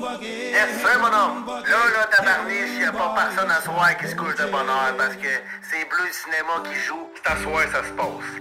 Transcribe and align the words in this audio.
Yes, 0.00 0.80
sir, 0.80 0.98
mon 0.98 1.08
homme. 1.08 1.46
Là, 1.46 1.90
là, 1.92 2.06
tabarniche, 2.10 2.80
y 2.80 2.84
a 2.84 2.90
pas 2.92 3.14
personne 3.14 3.50
à 3.50 3.60
soir 3.60 3.94
qui 3.98 4.08
se 4.08 4.16
couche 4.16 4.34
de 4.36 4.50
bonne 4.50 4.66
heure 4.66 4.96
parce 4.96 5.14
que 5.16 5.28
c'est 5.60 5.86
Bleu 5.90 6.10
Cinéma 6.10 6.62
qui 6.64 6.74
joue. 6.80 7.06
C'est 7.16 7.30
à 7.30 7.36
soir, 7.36 7.62
ça 7.70 7.84
se 7.84 7.92
passe. 7.92 8.40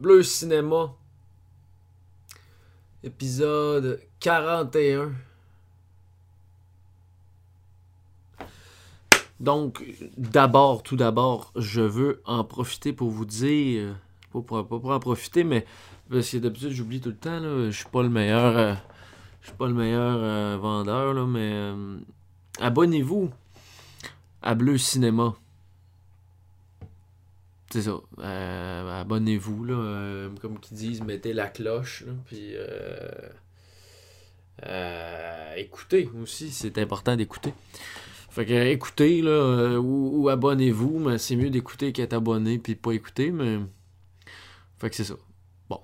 Bleu 0.00 0.24
Cinéma, 0.24 0.94
épisode 3.04 4.00
41. 4.18 5.12
Donc, 9.38 9.84
d'abord, 10.16 10.82
tout 10.82 10.96
d'abord, 10.96 11.52
je 11.54 11.82
veux 11.82 12.20
en 12.24 12.42
profiter 12.42 12.92
pour 12.92 13.10
vous 13.10 13.26
dire, 13.26 13.94
pas 14.42 14.64
pour, 14.64 14.90
en 14.90 15.00
profiter, 15.00 15.44
mais 15.44 15.64
parce 16.10 16.30
que 16.30 16.36
d'habitude 16.38 16.70
j'oublie 16.70 17.00
tout 17.00 17.10
le 17.10 17.16
temps, 17.16 17.40
je 17.40 17.70
suis 17.70 17.88
pas 17.88 18.02
le 18.02 18.08
meilleur, 18.08 18.56
euh, 18.56 18.74
je 19.40 19.48
suis 19.48 19.56
pas 19.56 19.66
le 19.66 19.74
meilleur 19.74 20.18
euh, 20.20 20.56
vendeur, 20.56 21.14
là, 21.14 21.26
mais 21.26 21.50
euh, 21.52 21.98
abonnez-vous 22.60 23.30
à 24.42 24.54
Bleu 24.54 24.78
Cinéma. 24.78 25.34
C'est 27.70 27.82
ça. 27.82 27.98
Abonnez-vous, 29.00 29.64
là. 29.64 30.28
comme 30.40 30.60
qu'ils 30.60 30.76
disent, 30.76 31.02
mettez 31.02 31.32
la 31.32 31.48
cloche, 31.48 32.04
puis 32.26 32.54
écoutez 35.56 36.08
aussi, 36.22 36.50
c'est 36.50 36.78
important 36.78 37.16
d'écouter. 37.16 37.52
Fait 38.30 38.46
que 38.46 38.52
écoutez, 38.52 39.20
là, 39.22 39.78
ou, 39.80 40.10
ou 40.14 40.28
abonnez-vous, 40.28 40.98
mais 41.00 41.18
c'est 41.18 41.36
mieux 41.36 41.50
d'écouter 41.50 41.92
qu'être 41.92 42.12
abonné 42.12 42.58
puis 42.58 42.76
pas 42.76 42.92
écouter, 42.92 43.30
mais. 43.32 43.58
Fait 44.78 44.90
que 44.90 44.96
c'est 44.96 45.04
ça. 45.04 45.14
Bon. 45.68 45.82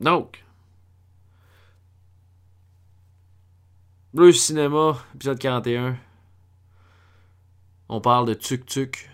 Donc. 0.00 0.44
Bleu 4.12 4.32
Cinéma, 4.32 4.98
épisode 5.14 5.38
41. 5.38 5.96
On 7.88 8.00
parle 8.00 8.26
de 8.26 8.34
Tuk 8.34 8.66
Tuk, 8.66 9.10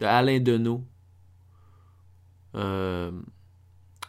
de 0.00 0.06
Alain 0.06 0.40
Deneau. 0.40 0.84
Euh, 2.54 3.12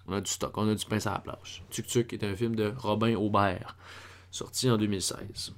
on 0.07 0.13
a 0.13 0.21
du 0.21 0.31
stock, 0.31 0.57
on 0.57 0.69
a 0.69 0.75
du 0.75 0.85
pain 0.85 0.99
sur 0.99 1.11
la 1.11 1.19
plage. 1.19 1.63
Tuk 1.69 1.85
Tuk 1.87 2.13
est 2.13 2.23
un 2.23 2.35
film 2.35 2.55
de 2.55 2.73
Robin 2.77 3.15
Aubert, 3.15 3.75
sorti 4.31 4.69
en 4.69 4.77
2016. 4.77 5.53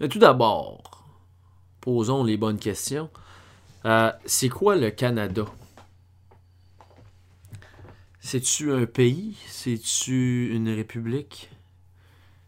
Mais 0.00 0.08
tout 0.08 0.18
d'abord, 0.18 1.04
posons 1.80 2.24
les 2.24 2.36
bonnes 2.36 2.58
questions. 2.58 3.10
Euh, 3.86 4.12
c'est 4.24 4.48
quoi 4.48 4.76
le 4.76 4.90
Canada? 4.90 5.44
C'est-tu 8.20 8.72
un 8.72 8.86
pays? 8.86 9.36
C'est-tu 9.48 10.54
une 10.54 10.70
république? 10.70 11.50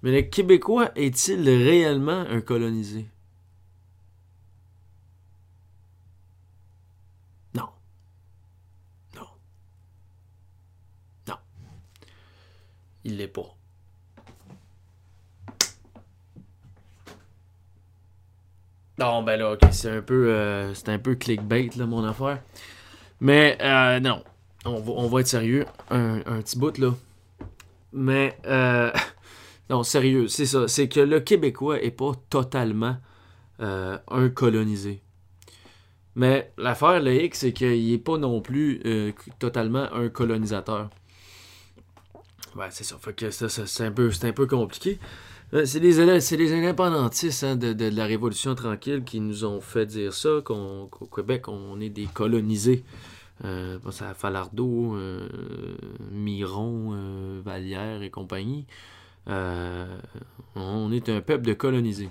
Mais 0.03 0.12
le 0.12 0.23
Québécois 0.23 0.93
est-il 0.95 1.49
réellement 1.49 2.21
un 2.21 2.41
colonisé? 2.41 3.06
Non. 7.55 7.69
Non. 9.17 9.27
Non. 11.27 11.35
Il 13.09 13.17
l'est 13.17 13.27
pas. 13.27 13.57
Non, 18.99 19.23
ben 19.23 19.39
là, 19.39 19.53
ok, 19.53 19.61
c'est 19.71 19.91
un 19.91 20.03
peu, 20.03 20.27
euh, 20.29 20.75
un 20.87 20.99
peu 20.99 21.15
clickbait, 21.15 21.71
là, 21.79 21.87
mon 21.87 22.05
affaire. 22.05 22.43
Mais, 23.21 23.57
euh, 23.63 23.99
non, 24.01 24.23
on 24.67 25.09
va, 25.09 25.21
être 25.21 25.27
sérieux, 25.27 25.65
un, 25.89 26.21
petit 26.43 26.59
bout, 26.59 26.77
là. 26.77 26.95
Mais, 27.95 28.37
euh, 28.47 28.93
non, 29.71 29.85
sérieux, 29.85 30.29
c'est 30.29 30.45
ça, 30.45 30.69
c'est 30.69 30.89
que 30.89 31.01
le 31.01 31.21
Québécois 31.21 31.83
est 31.83 31.91
pas 31.91 32.13
totalement 32.29 32.99
un 33.61 34.29
colonisé. 34.29 35.03
Mais 36.15 36.53
l'affaire, 36.59 37.01
le 37.01 37.15
hic, 37.15 37.35
c'est 37.35 37.53
qu'il 37.53 37.91
est 37.91 37.99
pas 37.99 38.19
non 38.19 38.43
plus 38.43 38.83
totalement 39.39 39.91
un 39.95 40.11
colonisateur. 40.11 40.91
Ouais, 42.57 42.67
c'est 42.71 42.85
ça. 42.85 42.97
Ça, 43.31 43.67
c'est 43.67 43.85
un 43.85 43.93
peu, 43.93 44.11
un 44.23 44.33
peu 44.33 44.47
compliqué. 44.47 44.99
Euh, 45.55 45.65
C'est 45.65 45.79
les, 45.81 45.93
les 46.37 46.53
indépendantistes 46.53 47.45
hein, 47.45 47.57
de, 47.57 47.73
de- 47.73 47.89
la 47.89 48.05
Révolution 48.07 48.55
tranquille 48.55 49.03
qui 49.05 49.21
nous 49.21 49.45
ont 49.45 49.61
fait 49.61 49.87
dire 49.87 50.13
ça, 50.13 50.41
qu'au 50.45 50.89
Québec, 51.15 51.49
on 51.49 51.81
est 51.81 51.89
des 51.91 52.07
colonisés. 52.07 52.85
Euh, 53.45 53.79
pense 53.79 54.03
à 54.03 54.15
Falardeau, 54.15 54.97
euh, 54.97 55.29
Miron, 56.11 56.91
euh, 56.93 57.41
Vallière 57.45 58.03
et 58.03 58.11
compagnie. 58.11 58.67
On 60.57 60.91
est 60.93 61.09
un 61.09 61.21
peuple 61.21 61.47
de 61.47 61.53
colonisés. 61.55 62.09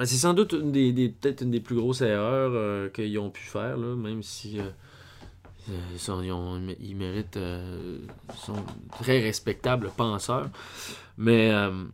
Euh, 0.00 0.04
C'est 0.04 0.16
sans 0.16 0.34
doute 0.34 0.52
une 0.52 0.72
des, 0.72 0.92
des- 0.92 1.08
peut-être 1.10 1.42
une 1.42 1.50
des 1.52 1.60
plus 1.60 1.76
grosses 1.76 2.00
erreurs 2.00 2.90
qu'ils 2.92 3.18
ont 3.18 3.30
pu 3.30 3.42
faire, 3.42 3.76
là, 3.76 3.94
même 3.94 4.22
si 4.22 4.58
euh, 5.70 6.22
ils, 6.22 6.32
ont- 6.32 6.60
ils 6.80 6.96
méritent, 6.96 7.36
euh, 7.36 7.98
sont 8.36 8.64
très 9.00 9.20
respectables 9.20 9.90
penseurs. 9.96 10.50
Mais 11.16 11.50
euh, 11.52 11.84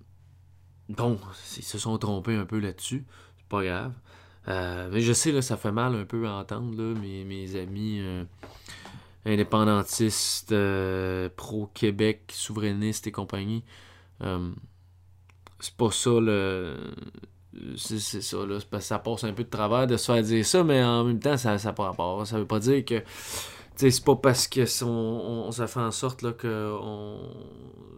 bon, 0.89 1.19
ils 1.57 1.63
se 1.63 1.79
sont 1.79 1.99
trompés 1.99 2.35
un 2.37 2.47
peu 2.47 2.59
là-dessus. 2.59 3.05
C'est 3.39 3.49
pas 3.49 3.65
grave. 3.65 3.93
Mais 4.47 5.01
je 5.01 5.13
sais, 5.13 5.31
là, 5.33 5.43
ça 5.43 5.57
fait 5.57 5.71
mal 5.73 5.95
un 5.95 6.05
peu 6.05 6.27
à 6.27 6.33
entendre, 6.33 6.77
là, 6.77 6.95
mes, 6.99 7.57
amis 7.57 8.03
indépendantistes, 9.25 10.55
pro-Québec, 11.37 12.33
souverainistes 12.35 13.07
et 13.07 13.13
compagnie. 13.13 13.65
C'est 15.61 15.77
pas 15.77 15.91
ça, 15.91 16.11
le. 16.21 16.77
C'est 17.77 17.99
ça, 18.01 18.37
là. 18.47 18.59
Parce 18.71 18.85
que 18.85 18.89
ça 18.89 18.99
passe 18.99 19.25
un 19.25 19.33
peu 19.33 19.45
de 19.45 19.51
travers 19.51 19.87
de 19.87 19.97
se 19.97 20.13
faire 20.13 20.23
dire 20.23 20.47
ça, 20.47 20.65
mais 20.65 20.83
en 20.83 21.05
même 21.05 21.19
temps, 21.19 21.37
ça 21.37 21.57
n'a 21.57 21.73
pas 21.73 21.85
rapport. 21.85 22.27
Ça 22.27 22.39
veut 22.39 22.47
pas 22.47 22.61
dire 22.61 22.85
que. 22.85 23.03
C'est 23.89 24.05
pas 24.05 24.17
parce 24.17 24.47
que 24.47 24.85
on, 24.85 25.51
ça 25.53 25.67
fait 25.67 25.81
en 25.81 25.91
sorte 25.91 26.21
là, 26.21 26.33
que 26.33 26.77
on, 26.83 27.19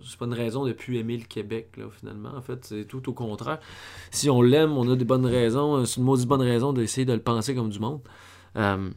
c'est 0.05 0.17
pas 0.17 0.27
une 0.27 0.35
raison 0.35 0.65
de 0.65 0.73
plus 0.73 0.99
aimer 0.99 1.17
le 1.17 1.25
Québec, 1.25 1.77
là, 1.77 1.87
finalement. 1.91 2.33
En 2.37 2.41
fait, 2.41 2.65
c'est 2.65 2.85
tout 2.85 3.09
au 3.09 3.13
contraire. 3.13 3.59
Si 4.13 4.31
on 4.31 4.43
l'aime, 4.43 4.79
on 4.79 4.89
a 4.91 4.95
des 4.95 5.05
bonnes 5.05 5.27
raisons. 5.27 5.79
euh, 5.79 5.85
C'est 5.85 5.97
une 5.97 6.05
maudite 6.05 6.29
bonne 6.29 6.43
raison 6.43 6.73
d'essayer 6.73 7.05
de 7.05 7.13
le 7.13 7.21
penser 7.21 7.55
comme 7.57 7.71
du 7.71 7.81
monde. 7.81 8.01
Euh, 8.57 8.91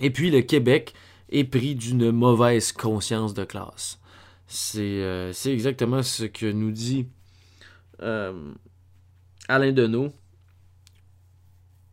et 0.00 0.10
puis, 0.10 0.32
le 0.32 0.42
Québec 0.42 0.92
est 1.28 1.44
pris 1.44 1.76
d'une 1.76 2.10
mauvaise 2.10 2.72
conscience 2.72 3.32
de 3.32 3.44
classe. 3.44 4.00
C'est 4.48 5.02
euh, 5.02 5.32
exactement 5.46 6.02
ce 6.02 6.24
que 6.24 6.50
nous 6.50 6.72
dit 6.72 7.06
Alain 8.00 9.72
Deneau 9.72 10.12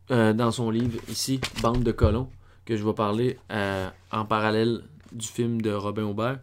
dans 0.08 0.50
son 0.50 0.68
livre 0.70 0.98
ici, 1.08 1.40
Bande 1.62 1.84
de 1.84 1.92
colons, 1.92 2.28
que 2.64 2.76
je 2.76 2.84
vais 2.84 2.94
parler 2.94 3.38
euh, 3.50 3.88
en 4.10 4.24
parallèle 4.24 4.82
du 5.12 5.26
film 5.26 5.60
de 5.60 5.72
Robin 5.72 6.04
Aubert. 6.04 6.38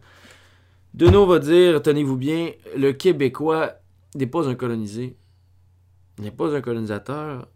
Deneau 0.94 1.26
va 1.26 1.38
dire, 1.38 1.82
tenez-vous 1.82 2.16
bien, 2.16 2.50
le 2.76 2.92
Québécois 2.92 3.74
n'est 4.14 4.26
pas 4.26 4.48
un 4.48 4.54
colonisé, 4.54 5.16
n'est 6.18 6.32
pas 6.32 6.54
un 6.54 6.60
colonisateur, 6.60 7.46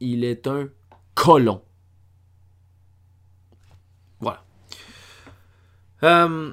il 0.00 0.24
est 0.24 0.46
un 0.46 0.68
colon. 1.14 1.62
Voilà. 4.20 4.44
Euh, 6.02 6.52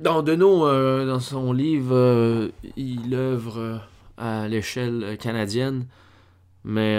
dans 0.00 0.24
euh, 0.26 1.06
dans 1.06 1.20
son 1.20 1.52
livre, 1.52 1.94
euh, 1.94 2.48
il 2.76 3.14
œuvre 3.14 3.80
à 4.18 4.48
l'échelle 4.48 5.16
canadienne, 5.18 5.86
mais 6.64 6.96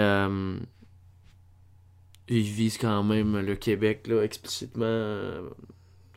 euh, 2.30 2.34
il 2.34 2.42
vise 2.42 2.78
quand 2.78 3.02
même 3.02 3.38
le 3.38 3.54
Québec 3.56 4.06
là, 4.08 4.22
explicitement 4.22 4.84
euh, 4.84 5.48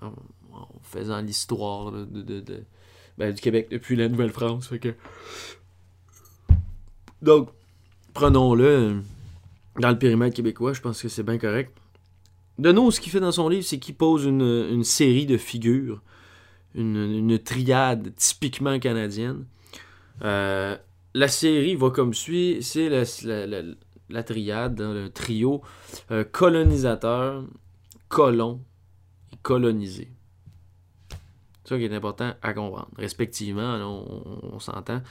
en, 0.01 0.11
faisant 0.83 1.21
l'histoire 1.21 1.91
de, 1.91 2.43
ben, 3.17 3.33
du 3.33 3.41
Québec 3.41 3.67
depuis 3.71 3.95
la 3.95 4.09
Nouvelle-France. 4.09 4.69
que- 4.81 4.95
Donc, 7.21 7.49
prenons-le 8.13 8.65
euh, 8.65 8.99
dans 9.79 9.89
le 9.91 9.97
périmètre 9.99 10.35
québécois, 10.35 10.73
je 10.73 10.81
pense 10.81 11.01
que 11.01 11.07
c'est 11.07 11.23
bien 11.23 11.37
correct. 11.37 11.71
Deneau, 12.57 12.91
ce 12.91 12.99
qu'il 12.99 13.11
fait 13.11 13.19
dans 13.19 13.31
son 13.31 13.47
livre, 13.49 13.63
c'est 13.63 13.79
qu'il 13.79 13.95
pose 13.95 14.25
une, 14.25 14.41
une 14.41 14.83
série 14.83 15.25
de 15.25 15.37
figures, 15.37 16.01
une, 16.75 16.97
une 16.97 17.39
triade 17.39 18.13
typiquement 18.15 18.77
canadienne. 18.79 19.45
Euh, 20.23 20.75
la 21.13 21.27
série 21.27 21.75
va 21.75 21.89
comme 21.89 22.13
suit, 22.13 22.59
c'est 22.61 22.89
la- 22.89 23.61
la 24.11 24.23
triade, 24.23 24.79
hein, 24.81 24.93
le 24.93 25.09
trio 25.09 25.61
euh, 26.11 26.23
colonisateur, 26.23 27.43
colon 28.07 28.61
et 29.33 29.37
colonisé. 29.41 30.09
C'est 31.63 31.69
ça 31.69 31.77
qui 31.77 31.85
est 31.85 31.93
important 31.93 32.33
à 32.41 32.53
comprendre. 32.53 32.89
Respectivement, 32.97 33.75
on, 34.43 34.59
s'entend, 34.59 35.01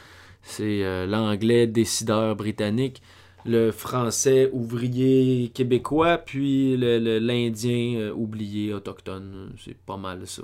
c'est 0.42 0.84
euh, 0.84 1.06
l'anglais 1.06 1.66
décideur 1.66 2.36
britannique, 2.36 3.02
le 3.46 3.70
français 3.70 4.50
ouvrier 4.52 5.50
québécois, 5.54 6.18
puis 6.18 6.76
l'indien 6.76 7.98
euh, 7.98 8.12
oublié 8.12 8.74
autochtone. 8.74 9.54
C'est 9.58 9.78
pas 9.78 9.96
mal 9.96 10.26
ça, 10.26 10.42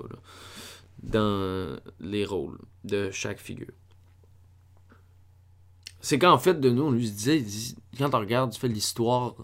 dans 1.03 1.77
les 2.01 2.25
rôles 2.25 2.59
de 2.85 3.11
chaque 3.11 3.39
figure. 3.39 3.73
C'est 6.07 6.21
qu'en 6.21 6.39
fait, 6.39 6.61
de 6.61 6.71
nous, 6.71 6.85
on 6.85 6.93
lui 6.93 7.11
disait, 7.11 7.45
quand 7.99 8.15
on 8.15 8.21
regarde, 8.21 8.53
tu 8.53 8.61
fais 8.61 8.69
l'histoire 8.69 9.35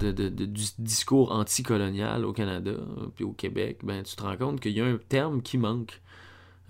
de, 0.00 0.10
du 0.10 0.64
discours 0.80 1.30
anticolonial 1.30 2.24
au 2.24 2.32
Canada, 2.32 2.72
puis 3.14 3.22
au 3.22 3.30
Québec, 3.30 3.82
ben, 3.84 4.02
tu 4.02 4.16
te 4.16 4.22
rends 4.24 4.36
compte 4.36 4.58
qu'il 4.58 4.72
y 4.72 4.80
a 4.80 4.84
un 4.84 4.98
terme 5.08 5.42
qui 5.42 5.58
manque. 5.58 6.02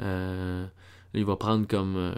Euh, 0.00 0.66
il 1.14 1.24
va 1.24 1.36
prendre 1.36 1.66
comme, 1.66 1.96
euh, 1.96 2.14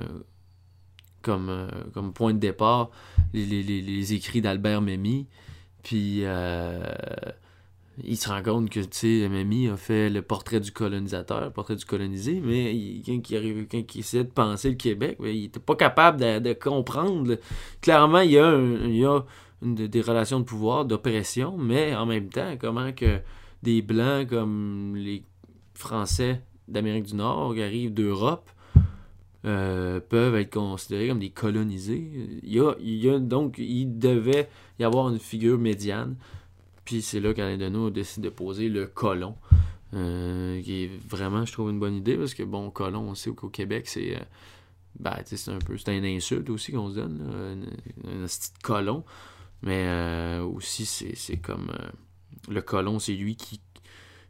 euh, 1.28 1.70
comme 1.92 2.12
point 2.12 2.34
de 2.34 2.40
départ 2.40 2.90
les, 3.32 3.44
les- 3.62 4.12
écrits 4.14 4.40
d'Albert 4.40 4.82
Memmi. 4.82 5.28
Puis 5.84 6.24
il 8.02 8.16
se 8.16 8.28
rend 8.28 8.42
compte 8.42 8.70
que 8.70 8.80
tu 8.80 8.88
sais, 9.22 9.28
Memmi 9.28 9.68
a 9.68 9.76
fait 9.76 10.10
le 10.10 10.22
portrait 10.22 10.60
du 10.60 10.72
colonisateur, 10.72 11.40
le 11.44 11.50
portrait 11.50 11.76
du 11.76 11.84
colonisé, 11.84 12.40
mais 12.44 12.74
il, 12.74 13.02
quand, 13.06 13.94
il 13.94 14.00
essaie 14.00 14.24
de 14.24 14.30
penser 14.30 14.70
le 14.70 14.76
Québec, 14.76 15.18
ben, 15.20 15.28
il 15.34 15.44
était 15.44 15.60
pas 15.60 15.76
capable 15.76 16.20
de, 16.20 16.52
comprendre. 16.54 17.38
Clairement, 17.80 18.20
il 18.20 18.32
y 18.32 18.38
a, 18.38 18.46
un- 18.48 19.28
des 19.62 20.00
relations 20.00 20.40
de 20.40 20.44
pouvoir, 20.44 20.84
d'oppression, 20.84 21.56
mais 21.56 21.94
en 21.94 22.04
même 22.06 22.28
temps, 22.28 22.56
comment 22.60 22.92
que 22.92 23.20
des 23.62 23.80
Blancs 23.80 24.28
comme 24.28 24.94
les 24.96 25.22
Français 25.74 26.42
d'Amérique 26.68 27.04
du 27.06 27.14
Nord 27.14 27.54
qui 27.54 27.62
arrivent 27.62 27.94
d'Europe 27.94 28.50
euh, 29.46 30.00
peuvent 30.00 30.34
être 30.36 30.52
considérés 30.54 31.08
comme 31.08 31.18
des 31.18 31.30
colonisés. 31.30 32.10
Il 32.42 32.52
y 32.52 32.60
a, 32.60 32.74
il 32.80 32.96
y 32.96 33.10
a- 33.10 33.18
donc, 33.18 33.56
il 33.58 33.98
devait 33.98 34.48
y 34.78 34.84
avoir 34.84 35.08
une 35.10 35.18
figure 35.18 35.58
médiane. 35.58 36.16
Puis 36.84 37.02
c'est 37.02 37.20
là 37.20 37.32
qu'Alain 37.34 37.90
décide 37.90 38.22
de 38.22 38.28
poser 38.28 38.68
le 38.68 38.86
colon. 38.86 39.36
euh, 39.94 40.60
qui 40.62 40.84
est 40.84 40.90
vraiment, 41.08 41.44
je 41.46 41.52
trouve, 41.52 41.70
une 41.70 41.78
bonne 41.78 41.94
idée 41.94 42.16
parce 42.16 42.34
que, 42.34 42.42
bon, 42.42 42.70
colon, 42.70 43.00
on 43.10 43.14
sait 43.14 43.30
qu'au 43.30 43.48
Québec, 43.48 43.86
c'est. 43.86 44.16
euh, 44.16 44.20
ben, 44.98 45.16
c'est 45.24 45.50
un 45.50 45.58
peu. 45.58 45.76
C'est 45.78 45.90
un 45.96 46.04
insulte 46.04 46.50
aussi 46.50 46.72
qu'on 46.72 46.90
se 46.90 46.96
donne, 46.96 47.20
un, 48.04 48.10
un 48.10 48.24
esti 48.24 48.52
de 48.52 48.58
colon. 48.62 49.04
Mais 49.62 49.84
euh, 49.86 50.42
aussi, 50.42 50.84
c'est 50.86 51.36
comme. 51.36 51.70
euh, 51.70 51.88
le 52.52 52.60
colon, 52.62 52.98
c'est 52.98 53.14
lui 53.14 53.36
qui. 53.36 53.60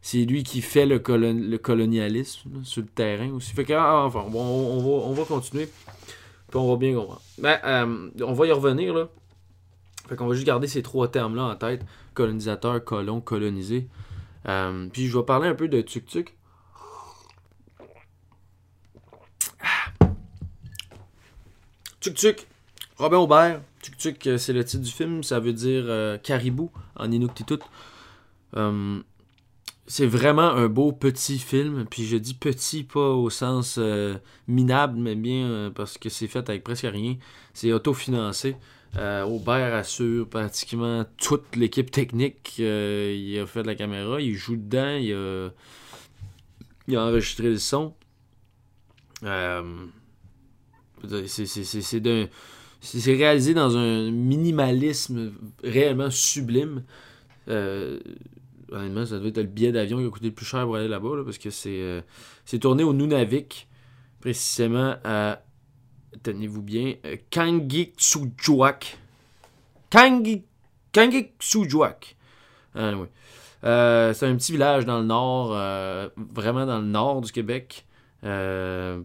C'est 0.01 0.23
lui 0.23 0.43
qui 0.43 0.61
fait 0.61 0.85
le, 0.85 0.99
colon- 0.99 1.33
le 1.49 1.57
colonialisme 1.57 2.63
sur 2.63 2.83
le 2.83 2.87
terrain 2.87 3.31
aussi. 3.31 3.53
Fait 3.53 3.65
que, 3.65 3.73
ah, 3.73 4.03
enfin, 4.05 4.23
bon, 4.29 4.39
on, 4.43 4.77
va, 4.79 5.07
on 5.07 5.13
va 5.13 5.23
continuer. 5.25 5.65
Puis 6.47 6.59
on 6.59 6.69
va 6.69 6.77
bien 6.77 6.93
comprendre. 6.93 7.21
Ben, 7.39 8.11
on 8.21 8.33
va 8.33 8.45
y 8.45 8.51
revenir, 8.51 8.93
là. 8.93 9.09
Fait 10.07 10.15
qu'on 10.15 10.27
va 10.27 10.35
juste 10.35 10.45
garder 10.45 10.67
ces 10.67 10.83
trois 10.83 11.07
termes-là 11.07 11.45
en 11.45 11.55
tête. 11.55 11.83
Colonisateur, 12.15 12.83
colon, 12.83 13.21
colonisé. 13.21 13.87
Euh, 14.47 14.87
puis 14.91 15.07
je 15.07 15.17
vais 15.17 15.23
parler 15.23 15.47
un 15.47 15.55
peu 15.55 15.67
de 15.67 15.81
tuk-tuk. 15.81 16.35
Ah. 19.61 19.91
Tuk-tuk. 21.99 22.47
Robin 22.97 23.17
Aubert. 23.17 23.61
Tuk-tuk, 23.81 24.27
euh, 24.27 24.37
c'est 24.37 24.53
le 24.53 24.63
titre 24.63 24.83
du 24.83 24.91
film. 24.91 25.23
Ça 25.23 25.39
veut 25.39 25.53
dire 25.53 25.83
euh, 25.87 26.17
caribou 26.17 26.71
en 26.95 27.11
Inuktitut. 27.11 27.59
C'est 29.87 30.07
vraiment 30.07 30.49
un 30.49 30.67
beau 30.67 30.91
petit 30.93 31.37
film. 31.37 31.85
Puis 31.89 32.05
je 32.05 32.17
dis 32.17 32.33
petit 32.33 32.83
pas 32.83 33.09
au 33.11 33.29
sens 33.29 33.79
minable, 34.47 34.97
mais 34.97 35.15
bien 35.15 35.71
parce 35.75 35.99
que 35.99 36.09
c'est 36.09 36.27
fait 36.27 36.49
avec 36.49 36.63
presque 36.63 36.87
rien. 36.89 37.17
C'est 37.53 37.71
autofinancé. 37.71 38.55
Euh, 38.97 39.23
Aubert 39.23 39.73
assure 39.73 40.27
pratiquement 40.27 41.05
toute 41.17 41.55
l'équipe 41.55 41.91
technique. 41.91 42.55
Euh, 42.59 43.13
il 43.17 43.39
a 43.39 43.45
fait 43.45 43.61
de 43.61 43.67
la 43.67 43.75
caméra, 43.75 44.21
il 44.21 44.35
joue 44.35 44.55
dedans, 44.55 44.95
il 44.95 45.13
a, 46.95 47.05
enregistré 47.05 47.49
le 47.49 47.57
son. 47.57 47.93
Euh, 49.23 49.85
c'est- 51.27 53.13
réalisé 53.13 53.53
dans 53.53 53.75
un 53.75 54.11
minimalisme 54.11 55.33
réellement 55.63 56.09
sublime. 56.09 56.83
Euh, 57.49 57.99
honnêtement, 58.71 59.05
ça 59.05 59.17
devait 59.17 59.29
être 59.29 59.37
le 59.37 59.43
billet 59.43 59.73
d'avion 59.73 59.99
qui 59.99 60.05
a 60.05 60.09
coûté 60.09 60.27
le 60.27 60.33
plus 60.33 60.45
cher 60.45 60.63
pour 60.63 60.77
aller 60.77 60.87
là-bas, 60.87 61.17
là, 61.17 61.23
parce 61.23 61.37
que 61.37 61.49
c'est 61.49 62.59
tourné 62.59 62.83
au 62.83 62.93
Nunavik, 62.93 63.67
précisément 64.21 64.95
à 65.03 65.41
tenez-vous 66.23 66.61
bien, 66.61 66.95
euh. 67.05 67.17
Kangi, 67.31 67.93
Kangiksujuak. 70.91 72.15
Ah, 72.75 72.93
oui. 72.95 73.07
Euh, 73.63 74.13
c'est 74.13 74.27
un 74.27 74.35
petit 74.35 74.51
village 74.51 74.85
dans 74.85 74.99
le 74.99 75.05
nord, 75.05 75.51
euh, 75.53 76.09
vraiment 76.33 76.65
dans 76.65 76.79
le 76.79 76.85
nord 76.85 77.21
du 77.21 77.31
Québec. 77.31 77.85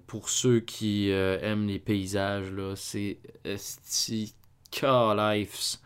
Pour 0.06 0.30
ceux 0.30 0.60
qui 0.60 1.10
aiment 1.10 1.66
les 1.66 1.78
paysages, 1.78 2.50
là, 2.52 2.74
c'est 2.74 3.18
esti 3.44 4.34
Life. 4.82 5.76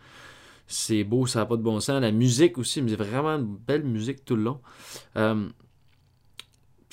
C'est 0.67 1.03
beau, 1.03 1.27
ça 1.27 1.39
n'a 1.39 1.45
pas 1.45 1.57
de 1.57 1.61
bon 1.61 1.81
sens. 1.81 2.01
La 2.01 2.11
musique 2.11 2.57
aussi, 2.57 2.81
mais 2.81 2.91
c'est 2.91 2.95
vraiment 2.95 3.35
une 3.35 3.57
belle 3.57 3.83
musique 3.83 4.23
tout 4.23 4.37
le 4.37 4.43
long. 4.43 4.61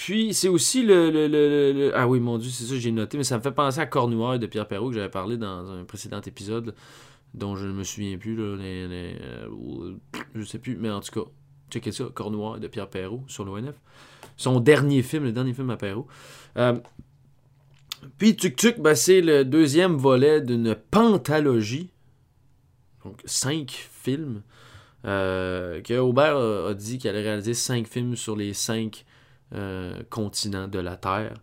Puis 0.05 0.35
c'est 0.35 0.49
aussi 0.49 0.83
le, 0.83 1.11
le- 1.13 1.29
le- 1.29 1.93
Ah 1.95 2.09
oui, 2.09 2.19
mon 2.19 2.37
Dieu, 2.37 2.51
c'est 2.51 2.65
ça, 2.65 2.77
j'ai 2.77 2.91
noté, 2.91 3.17
mais 3.17 3.23
ça 3.23 3.39
me 3.39 3.43
fait 3.43 3.53
penser 3.53 3.79
à 3.79 3.87
Cornouaille 3.87 4.41
de 4.41 4.47
Pierre 4.49 4.67
Perrault 4.67 4.89
que 4.89 4.97
j'avais 4.97 5.09
parlé 5.09 5.37
dans 5.37 5.71
un 5.71 5.85
précédent 5.85 6.21
épisode, 6.21 6.75
dont 7.35 7.55
je 7.55 7.67
ne 7.67 7.73
me 7.73 7.85
souviens 7.85 8.19
plus, 8.19 8.35
là, 8.35 8.57
les- 8.57 9.17
euh, 9.23 9.95
je 10.35 10.43
sais 10.43 10.59
plus, 10.59 10.77
mais 10.77 10.91
en 10.91 10.99
tout 11.01 11.13
cas, 11.23 11.31
checkez 11.71 11.93
ça, 11.93 12.07
Cornouaille 12.13 12.59
de 12.59 12.67
Pierre 12.67 12.91
Perrault 12.91 13.23
sur 13.29 13.45
l'ONF. 13.45 13.77
Son 14.37 14.59
dernier 14.59 15.03
film, 15.03 15.23
le 15.23 15.31
dernier 15.33 15.53
film 15.55 15.71
à 15.71 15.77
Perrault. 15.77 16.09
Euh, 16.57 16.75
puis 18.19 18.35
Tuk 18.35 18.57
Tuk, 18.57 18.81
ben, 18.81 18.97
c'est 18.97 19.21
le 19.21 19.45
deuxième 19.45 19.95
volet 19.95 20.41
d'une 20.41 20.75
pentalogie, 20.91 21.91
donc 23.05 23.21
cinq 23.25 23.71
films, 23.71 24.43
euh, 25.05 25.81
que 25.81 25.95
Aubert 25.97 26.37
a, 26.37 26.71
a 26.71 26.75
dit 26.75 26.99
qu'il 26.99 27.09
allait 27.09 27.23
réaliser 27.23 27.55
cinq 27.55 27.87
films 27.87 28.17
sur 28.17 28.35
les 28.35 28.53
cinq 28.53 29.05
continent 30.11 30.69
de 30.69 30.79
la 30.79 30.97
Terre. 30.97 31.35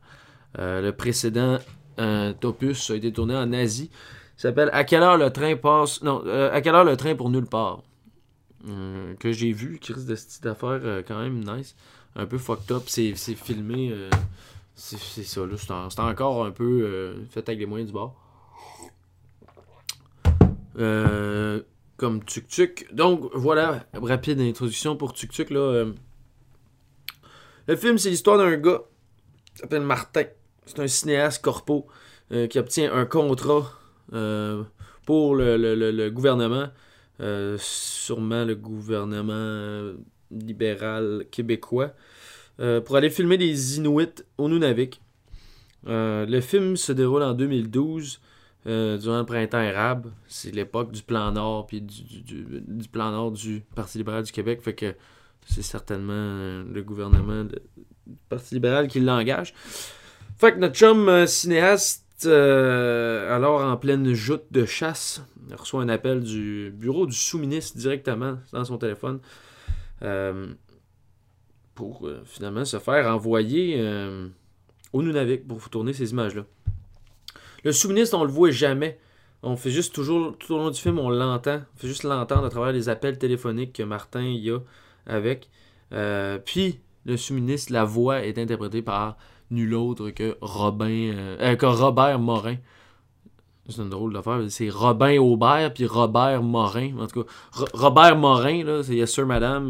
Euh, 0.58 0.82
le 0.82 0.92
précédent 0.92 1.60
euh, 2.00 2.34
opus 2.44 2.90
a 2.92 2.96
été 2.96 3.12
tourné 3.14 3.36
en 3.36 3.52
Asie. 3.54 3.90
Il 4.38 4.42
s'appelle 4.42 4.70
À 4.74 4.84
quelle 4.84 5.04
heure 5.04 5.18
le 5.18 5.30
train 5.32 5.56
passe. 5.56 6.02
Non, 6.02 6.24
euh, 6.26 6.52
À 6.52 6.62
quelle 6.62 6.76
heure 6.76 6.84
le 6.86 6.98
train 6.98 7.16
pour 7.16 7.30
nulle 7.30 7.46
part? 7.46 7.82
Euh, 8.68 9.14
que 9.16 9.32
j'ai 9.32 9.52
vu, 9.52 9.80
qui 9.80 9.94
risque 9.94 10.08
de 10.08 10.16
cette 10.16 10.46
affaire 10.46 10.80
euh, 10.84 11.02
quand 11.08 11.20
même 11.22 11.44
nice. 11.44 11.76
Un 12.16 12.26
peu 12.26 12.38
fucked 12.38 12.72
up. 12.72 12.84
C'est 12.88 13.14
filmé. 13.14 13.92
euh, 13.92 14.10
c'est 14.76 15.24
ça, 15.24 15.42
là. 15.46 15.56
C'est 15.58 15.72
en- 15.72 15.90
c'est 15.90 16.00
encore 16.00 16.46
un 16.46 16.52
peu 16.52 16.82
euh, 16.84 17.26
fait 17.30 17.48
avec 17.48 17.60
les 17.60 17.66
moyens 17.66 17.88
du 17.90 17.94
bord. 17.94 18.16
Euh, 20.78 21.62
comme 21.98 22.24
Tuk 22.24 22.48
Tuk. 22.48 22.88
Donc 22.94 23.30
voilà, 23.34 23.84
rapide 23.94 24.40
introduction 24.40 24.96
pour 24.96 25.14
Tuk 25.14 25.32
Tuk. 25.32 25.50
Là, 25.50 25.60
euh. 25.60 25.94
Le 27.70 27.76
film, 27.76 28.00
c'est 28.00 28.10
l'histoire 28.10 28.40
d'un 28.40 28.58
gars 28.58 28.82
qui 29.54 29.62
s'appelle 29.62 29.84
Martin. 29.84 30.24
C'est 30.66 30.80
un 30.80 30.88
cinéaste 30.88 31.44
corpo 31.44 31.86
euh, 32.32 32.48
qui 32.48 32.58
obtient 32.58 32.92
un 32.92 33.06
contrat 33.06 33.72
euh, 34.12 34.64
pour 35.06 35.36
le, 35.36 36.10
gouvernement. 36.10 36.70
Euh, 37.22 37.58
sûrement 37.60 38.44
le 38.44 38.56
gouvernement 38.56 39.94
libéral 40.32 41.26
québécois. 41.30 41.92
pour 42.58 42.96
aller 42.96 43.12
filmer 43.12 43.38
des 43.38 43.78
Inuits 43.78 44.24
au 44.40 44.50
Nunavik. 44.50 45.00
Le 45.86 46.40
film 46.42 46.76
se 46.76 46.92
déroule 46.92 47.22
en 47.22 47.34
2012 47.34 48.20
euh, 48.66 48.98
durant 48.98 49.20
le 49.20 49.26
printemps 49.28 49.60
arabe. 49.60 50.12
C'est 50.28 50.56
l'époque 50.56 50.92
du 50.92 51.04
plan 51.04 51.32
Nord 51.34 51.68
puis 51.68 51.82
du- 51.82 52.24
du 52.66 52.90
plan 52.90 53.12
Nord 53.12 53.34
du 53.34 53.64
Parti 53.76 54.00
libéral 54.00 54.24
du 54.24 54.32
Québec. 54.32 54.60
Fait 54.64 54.74
que 54.74 54.96
c'est 55.50 55.64
certainement 55.64 56.14
euh, 56.14 56.64
le 56.72 56.82
gouvernement 56.84 57.44
du 57.44 57.56
Parti 58.30 58.54
libéral 58.54 58.88
qui 58.88 59.00
l'engage. 59.00 59.54
Fait 60.38 60.54
que 60.54 60.60
notre 60.60 60.76
chum 60.76 61.10
euh, 61.10 61.26
cinéaste, 61.26 62.26
euh, 62.26 63.36
alors 63.36 63.62
en 63.62 63.76
pleine 63.78 64.14
joute 64.14 64.46
de 64.52 64.66
chasse, 64.66 65.22
reçoit 65.52 65.82
un 65.82 65.90
appel 65.90 66.22
du 66.22 66.72
bureau 66.74 67.06
du 67.06 67.16
sous-ministre 67.16 67.78
directement 67.78 68.38
dans 68.54 68.64
son 68.64 68.78
téléphone 68.78 69.20
pour 71.76 72.10
finalement 72.26 72.64
se 72.64 72.78
faire 72.80 73.08
envoyer 73.08 73.84
au 74.94 75.02
Nunavik 75.02 75.48
pour 75.48 75.70
tourner 75.70 75.92
ces 75.92 76.12
images-là. 76.12 76.46
Le 77.64 77.72
sous-ministre, 77.72 78.18
on 78.18 78.24
le 78.24 78.32
voit 78.32 78.52
jamais. 78.52 79.00
On 79.42 79.56
fait 79.56 79.72
juste 79.72 79.94
toujours, 79.94 80.38
tout 80.38 80.54
au 80.54 80.58
long 80.58 80.70
du 80.70 80.80
film, 80.80 81.00
on 81.00 81.10
l'entend. 81.10 81.62
On 81.76 81.80
fait 81.80 81.88
juste 81.88 82.04
l'entendre 82.04 82.46
à 82.46 82.50
travers 82.50 82.72
les 82.72 82.88
appels 82.90 83.18
téléphoniques 83.18 83.74
que 83.74 83.84
Martin 83.84 84.24
y 84.24 84.52
a 84.52 84.60
avec. 85.10 85.50
Euh, 85.92 86.38
puis, 86.38 86.80
le 87.06 87.18
sous-ministre, 87.18 87.74
la 87.74 87.84
voix 87.84 88.24
est 88.24 88.38
interprétée 88.38 88.82
par 88.82 89.18
nul 89.52 89.74
autre 89.74 90.12
que 90.12 90.38
Robin, 90.42 91.12
euh, 91.14 91.38
euh, 91.40 91.56
Robert 91.62 92.20
Morin. 92.20 92.56
C'est 93.68 93.82
une 93.82 93.90
drôle 93.90 94.14
d'affaire. 94.14 94.40
C'est 94.50 94.70
Robin 94.70 95.18
Aubert 95.20 95.74
puis 95.74 95.86
Robert 95.86 96.42
Morin. 96.44 96.98
En 97.00 97.08
tout 97.08 97.24
cas, 97.24 97.30
Ro- 97.54 97.68
Robert 97.74 98.16
Morin, 98.18 98.64
là, 98.64 98.84
c'est 98.84 98.96
Yes 98.96 99.12
Sir 99.12 99.26
Madame. 99.28 99.70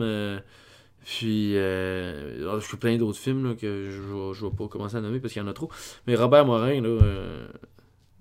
puis, 1.05 1.57
euh, 1.57 2.59
je 2.59 2.65
fais 2.65 2.77
plein 2.77 2.97
d'autres 2.97 3.17
films 3.19 3.55
que 3.57 3.89
je 3.89 4.01
ne 4.01 4.49
vais 4.49 4.55
pas 4.55 4.67
commencer 4.67 4.95
à 4.95 5.01
nommer 5.01 5.19
parce 5.19 5.33
qu'il 5.33 5.41
y 5.41 5.45
en 5.45 5.49
a 5.49 5.53
trop. 5.53 5.69
Mais 6.07 6.15
Robert 6.15 6.45
Morin, 6.45 6.81
là, 6.81 6.97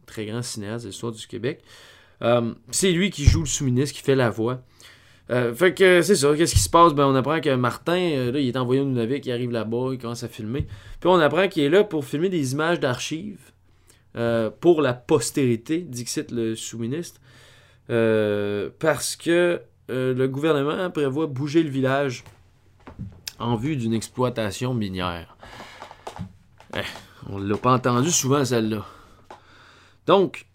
très 0.06 0.26
grand 0.26 0.42
cinéaste 0.42 0.84
de 0.84 0.90
l'histoire 0.90 1.12
du 1.12 1.26
Québec. 1.26 1.62
C'est 2.72 2.90
lui 2.90 3.10
qui 3.10 3.24
joue 3.24 3.40
le 3.40 3.46
sous-ministre, 3.46 3.96
qui 3.96 4.02
fait 4.02 4.16
la 4.16 4.30
voix. 4.30 4.60
Euh, 5.30 5.54
fait 5.54 5.74
que 5.74 6.00
c'est 6.00 6.16
ça, 6.16 6.34
qu'est-ce 6.34 6.54
qui 6.54 6.60
se 6.60 6.70
passe? 6.70 6.94
Ben, 6.94 7.06
on 7.06 7.14
apprend 7.14 7.40
que 7.40 7.54
Martin, 7.54 7.98
euh, 7.98 8.32
là, 8.32 8.40
il 8.40 8.48
est 8.48 8.56
envoyé 8.56 8.80
au 8.80 8.84
Nunavik, 8.84 9.26
il 9.26 9.32
arrive 9.32 9.50
là-bas, 9.50 9.90
il 9.92 9.98
commence 9.98 10.22
à 10.22 10.28
filmer. 10.28 10.66
Puis 11.00 11.08
on 11.08 11.18
apprend 11.20 11.48
qu'il 11.48 11.64
est 11.64 11.68
là 11.68 11.84
pour 11.84 12.04
filmer 12.04 12.30
des 12.30 12.52
images 12.52 12.80
d'archives 12.80 13.52
euh, 14.16 14.50
pour 14.50 14.80
la 14.80 14.94
postérité, 14.94 15.80
dixit 15.80 16.30
le 16.30 16.56
sous-ministre. 16.56 17.20
Parce 17.88 19.16
que 19.16 19.60
le 19.88 20.26
gouvernement 20.26 20.90
prévoit 20.90 21.26
bouger 21.26 21.62
le 21.62 21.70
village 21.70 22.24
en 23.38 23.56
vue 23.56 23.76
d'une 23.76 23.94
exploitation 23.94 24.74
minière. 24.74 25.36
Eh, 26.76 26.80
on 27.30 27.38
l'a 27.38 27.56
pas 27.56 27.72
entendu 27.72 28.10
souvent 28.10 28.44
celle-là. 28.44 28.84
Donc, 30.06 30.47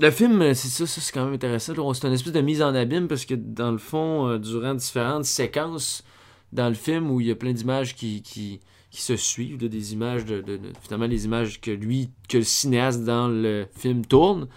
le 0.00 0.10
film, 0.10 0.42
euh, 0.42 0.54
c'est 0.54 0.68
ça, 0.68 0.86
ça 0.86 1.00
c'est 1.00 1.12
quand 1.12 1.24
même 1.24 1.34
intéressant. 1.34 1.94
C'est 1.94 2.06
une 2.06 2.12
espèce 2.12 2.32
de 2.32 2.40
mise 2.40 2.62
en 2.62 2.74
abîme 2.74 3.08
parce 3.08 3.24
que 3.24 3.34
dans 3.34 3.70
le 3.70 3.78
fond, 3.78 4.28
euh, 4.28 4.38
durant 4.38 4.74
différentes 4.74 5.24
séquences 5.24 6.04
dans 6.52 6.68
le 6.68 6.74
film 6.74 7.10
où 7.10 7.20
il 7.20 7.28
y 7.28 7.30
a 7.30 7.36
plein 7.36 7.52
d'images 7.52 7.94
qui, 7.94 8.22
qui, 8.22 8.60
qui 8.90 9.02
se 9.02 9.16
suivent, 9.16 9.58
des 9.58 9.92
images 9.92 10.24
de, 10.24 10.44
finalement 10.82 11.06
les 11.06 11.24
images 11.24 11.60
que 11.60 11.70
lui, 11.70 12.10
que 12.28 12.38
le 12.38 12.44
cinéaste 12.44 13.04
dans 13.04 13.28
le 13.28 13.66
film 13.76 14.04
tourne, 14.04 14.48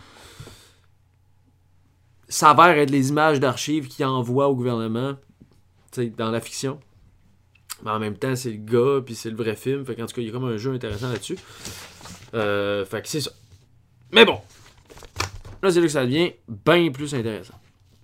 s'avère 2.29 2.77
être 2.77 2.91
les 2.91 3.09
images 3.09 3.39
d'archives 3.39 3.87
qu'il 3.87 4.05
envoie 4.05 4.47
au 4.47 4.55
gouvernement, 4.55 5.15
dans 6.17 6.29
la 6.29 6.41
fiction. 6.41 6.79
Mais 7.83 7.91
en 7.91 7.99
même 7.99 8.17
temps, 8.17 8.35
c'est 8.35 8.51
le 8.51 8.57
gars, 8.57 9.01
puis 9.03 9.15
c'est 9.15 9.29
le 9.29 9.35
vrai 9.35 9.55
film. 9.55 9.85
Fait 9.85 9.95
tout 9.95 10.05
cas, 10.05 10.21
il 10.21 10.27
y 10.27 10.29
a 10.29 10.31
comme 10.31 10.45
un 10.45 10.57
jeu 10.57 10.73
intéressant 10.73 11.09
là-dessus. 11.09 11.37
Euh, 12.33 12.85
fait 12.85 13.01
que 13.01 13.07
c'est 13.07 13.21
ça. 13.21 13.31
Mais 14.11 14.25
bon, 14.25 14.39
là, 15.67 15.73
c'est 15.73 15.79
là 15.79 15.85
que 15.85 15.91
ça 15.91 16.05
devient 16.05 16.33
bien 16.47 16.91
plus 16.91 17.13
intéressant. 17.13 17.55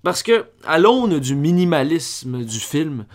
Parce 0.03 0.22
que, 0.22 0.46
à 0.65 0.77
l'aune 0.79 1.20
du 1.20 1.36
minimalisme 1.36 2.43
du 2.43 2.60
film, 2.60 3.05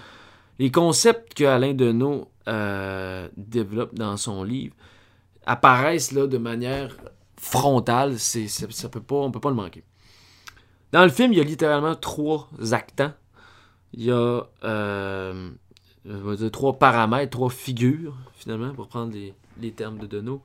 les 0.58 0.70
concepts 0.70 1.34
que 1.34 1.44
Alain 1.44 1.74
Deneau 1.74 2.30
euh, 2.48 3.28
développe 3.36 3.94
dans 3.94 4.16
son 4.16 4.42
livre 4.42 4.74
apparaissent 5.46 6.12
là 6.12 6.26
de 6.26 6.38
manière 6.38 6.96
frontale. 7.36 8.18
C'est, 8.18 8.48
ça, 8.48 8.88
peut 8.88 9.02
pas, 9.02 9.16
on 9.16 9.30
peut 9.30 9.40
pas 9.40 9.50
le 9.50 9.54
manquer. 9.54 9.84
Dans 10.92 11.04
le 11.04 11.10
film, 11.10 11.32
il 11.32 11.38
y 11.38 11.40
a 11.40 11.44
littéralement 11.44 11.94
trois 11.94 12.48
actants. 12.72 13.12
Il 13.92 14.04
y 14.04 14.10
a 14.10 14.42
euh, 14.64 15.50
trois 16.52 16.78
paramètres, 16.78 17.30
trois 17.30 17.50
figures, 17.50 18.16
finalement, 18.34 18.74
pour 18.74 18.88
prendre 18.88 19.12
les, 19.12 19.34
les 19.60 19.72
termes 19.72 19.98
de 19.98 20.06
Deneau. 20.06 20.42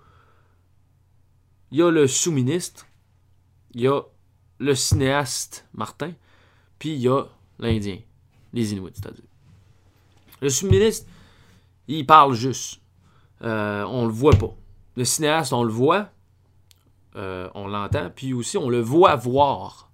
Il 1.72 1.80
y 1.80 1.82
a 1.82 1.90
le 1.90 2.06
sous-ministre, 2.08 2.86
il 3.74 3.82
y 3.82 3.88
a 3.88 4.02
le 4.60 4.76
cinéaste 4.76 5.68
Martin, 5.74 6.14
puis 6.80 6.94
il 6.94 7.02
y 7.02 7.08
a 7.08 7.24
l'Indien, 7.60 8.00
les 8.54 8.74
Inuits, 8.74 8.92
c'est-à-dire. 8.94 9.24
Le 10.42 10.50
sous-ministre, 10.50 11.08
il 11.88 12.06
parle 12.06 12.34
juste. 12.34 12.82
Euh, 13.42 13.84
on 13.86 14.06
le 14.06 14.12
voit 14.12 14.36
pas. 14.36 14.56
Le 14.96 15.06
cinéaste, 15.06 15.54
on 15.54 15.64
le 15.64 15.72
voit, 15.72 16.10
euh, 17.16 17.50
on 17.56 17.68
l'entend, 17.68 18.10
puis 18.14 18.34
aussi 18.34 18.58
on 18.58 18.70
le 18.70 18.80
voit 18.80 19.16
voir, 19.16 19.90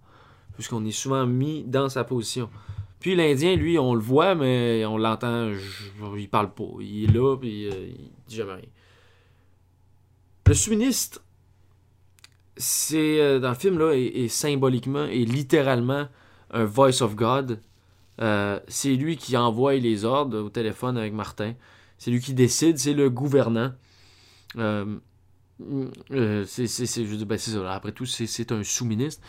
puisqu'on 0.53 0.85
est 0.85 0.91
souvent 0.91 1.25
mis 1.25 1.63
dans 1.63 1.89
sa 1.89 2.03
position. 2.03 2.49
Puis 2.99 3.15
l'Indien, 3.15 3.55
lui, 3.55 3.79
on 3.79 3.93
le 3.93 4.01
voit, 4.01 4.35
mais 4.35 4.85
on 4.85 4.97
l'entend, 4.97 5.51
il 6.17 6.29
parle 6.29 6.53
pas. 6.53 6.65
Il 6.81 7.05
est 7.05 7.13
là, 7.13 7.37
puis 7.37 7.67
euh, 7.67 7.87
il 7.87 8.11
dit 8.27 8.35
jamais 8.35 8.53
rien. 8.53 8.69
Le 10.45 10.53
sous-ministre, 10.53 11.23
c'est 12.59 13.19
euh, 13.19 13.39
dans 13.39 13.49
le 13.49 13.55
film 13.55 13.79
là, 13.79 13.93
est 13.93 14.27
symboliquement 14.27 15.05
et 15.05 15.25
littéralement 15.25 16.07
un 16.51 16.65
voice 16.65 17.01
of 17.01 17.15
God. 17.15 17.61
Euh, 18.21 18.59
c'est 18.67 18.95
lui 18.95 19.17
qui 19.17 19.37
envoie 19.37 19.75
les 19.75 20.03
ordres 20.05 20.39
au 20.39 20.49
téléphone 20.49 20.97
avec 20.97 21.13
Martin. 21.13 21.53
C'est 21.97 22.11
lui 22.11 22.19
qui 22.19 22.33
décide, 22.33 22.77
c'est 22.77 22.93
le 22.93 23.09
gouvernant. 23.09 23.71
Euh, 24.57 24.85
euh, 26.11 26.45
c'est, 26.45 27.25
ben, 27.25 27.37
ça, 27.37 27.73
après 27.73 27.91
tout, 27.91 28.05
c'est, 28.05 28.51
un 28.51 28.63
sous-ministre. 28.63 29.21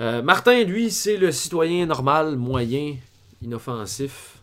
Euh, 0.00 0.22
Martin, 0.22 0.64
lui, 0.64 0.90
c'est 0.90 1.16
le 1.16 1.30
citoyen 1.30 1.86
normal, 1.86 2.36
moyen, 2.36 2.96
inoffensif. 3.42 4.42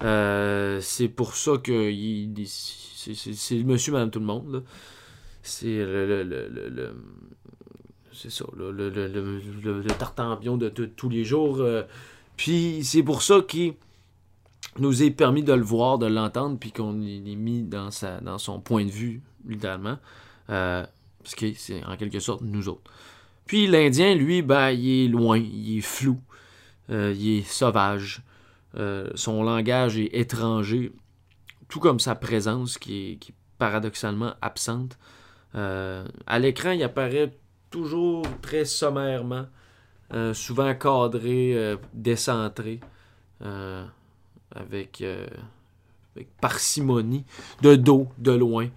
C'est 0.00 1.08
pour 1.14 1.34
ça 1.34 1.52
que 1.62 1.92
c'est, 2.46 3.54
le 3.56 3.64
monsieur, 3.64 3.92
madame, 3.92 4.10
tout 4.10 4.20
le 4.20 4.26
monde. 4.26 4.64
C'est 5.42 5.66
le, 5.78 6.22
le- 6.24 6.48
le- 6.48 6.68
le- 6.68 6.94
c'est 8.12 8.30
ça, 8.30 8.44
le, 8.56 8.70
le, 8.72 8.90
le, 8.90 9.08
le- 9.62 9.82
tartampion 9.84 10.56
de 10.56 10.68
t- 10.68 10.88
tous 10.90 11.08
les 11.08 11.24
jours. 11.24 11.58
euh. 11.60 11.82
puis 12.36 12.80
c'est 12.84 13.02
pour 13.02 13.22
ça 13.22 13.40
qu'il 13.46 13.74
nous 14.78 15.02
est 15.02 15.10
permis 15.10 15.42
de 15.42 15.52
le 15.52 15.62
voir, 15.62 15.98
de 15.98 16.06
l'entendre, 16.06 16.58
puis 16.58 16.72
qu'on 16.72 17.00
est 17.02 17.20
mis 17.36 17.62
dans, 17.62 17.90
sa, 17.90 18.20
dans 18.20 18.38
son 18.38 18.60
point 18.60 18.84
de 18.84 18.90
vue, 18.90 19.22
littéralement. 19.46 19.98
Euh, 20.50 20.84
parce 21.22 21.34
que 21.34 21.52
c'est 21.54 21.84
en 21.84 21.96
quelque 21.96 22.20
sorte 22.20 22.42
nous 22.42 22.68
autres. 22.68 22.90
Puis 23.46 23.66
l'Indien, 23.66 24.14
lui, 24.14 24.42
ben, 24.42 24.70
il 24.70 25.04
est 25.06 25.08
loin, 25.08 25.38
il 25.38 25.78
est 25.78 25.82
flou, 25.82 26.20
euh, 26.90 27.14
il 27.16 27.38
est 27.38 27.42
sauvage. 27.50 28.22
Euh, 28.76 29.10
son 29.14 29.42
langage 29.42 29.98
est 29.98 30.10
étranger, 30.14 30.92
tout 31.68 31.80
comme 31.80 31.98
sa 32.00 32.14
présence 32.14 32.78
qui 32.78 33.18
qui 33.20 33.32
est 33.32 33.34
paradoxalement 33.58 34.34
absente. 34.40 34.98
Euh, 35.54 36.04
à 36.26 36.38
l'écran, 36.38 36.70
il 36.70 36.82
apparaît 36.82 37.32
toujours 37.70 38.24
très 38.42 38.64
sommairement, 38.64 39.46
euh, 40.12 40.34
souvent 40.34 40.74
cadré, 40.74 41.54
euh, 41.54 41.76
décentré, 41.94 42.80
avec, 44.54 45.02
parcimonie, 46.40 47.24
de 47.62 47.76
dos, 47.76 48.08
de 48.18 48.32
loin. 48.32 48.68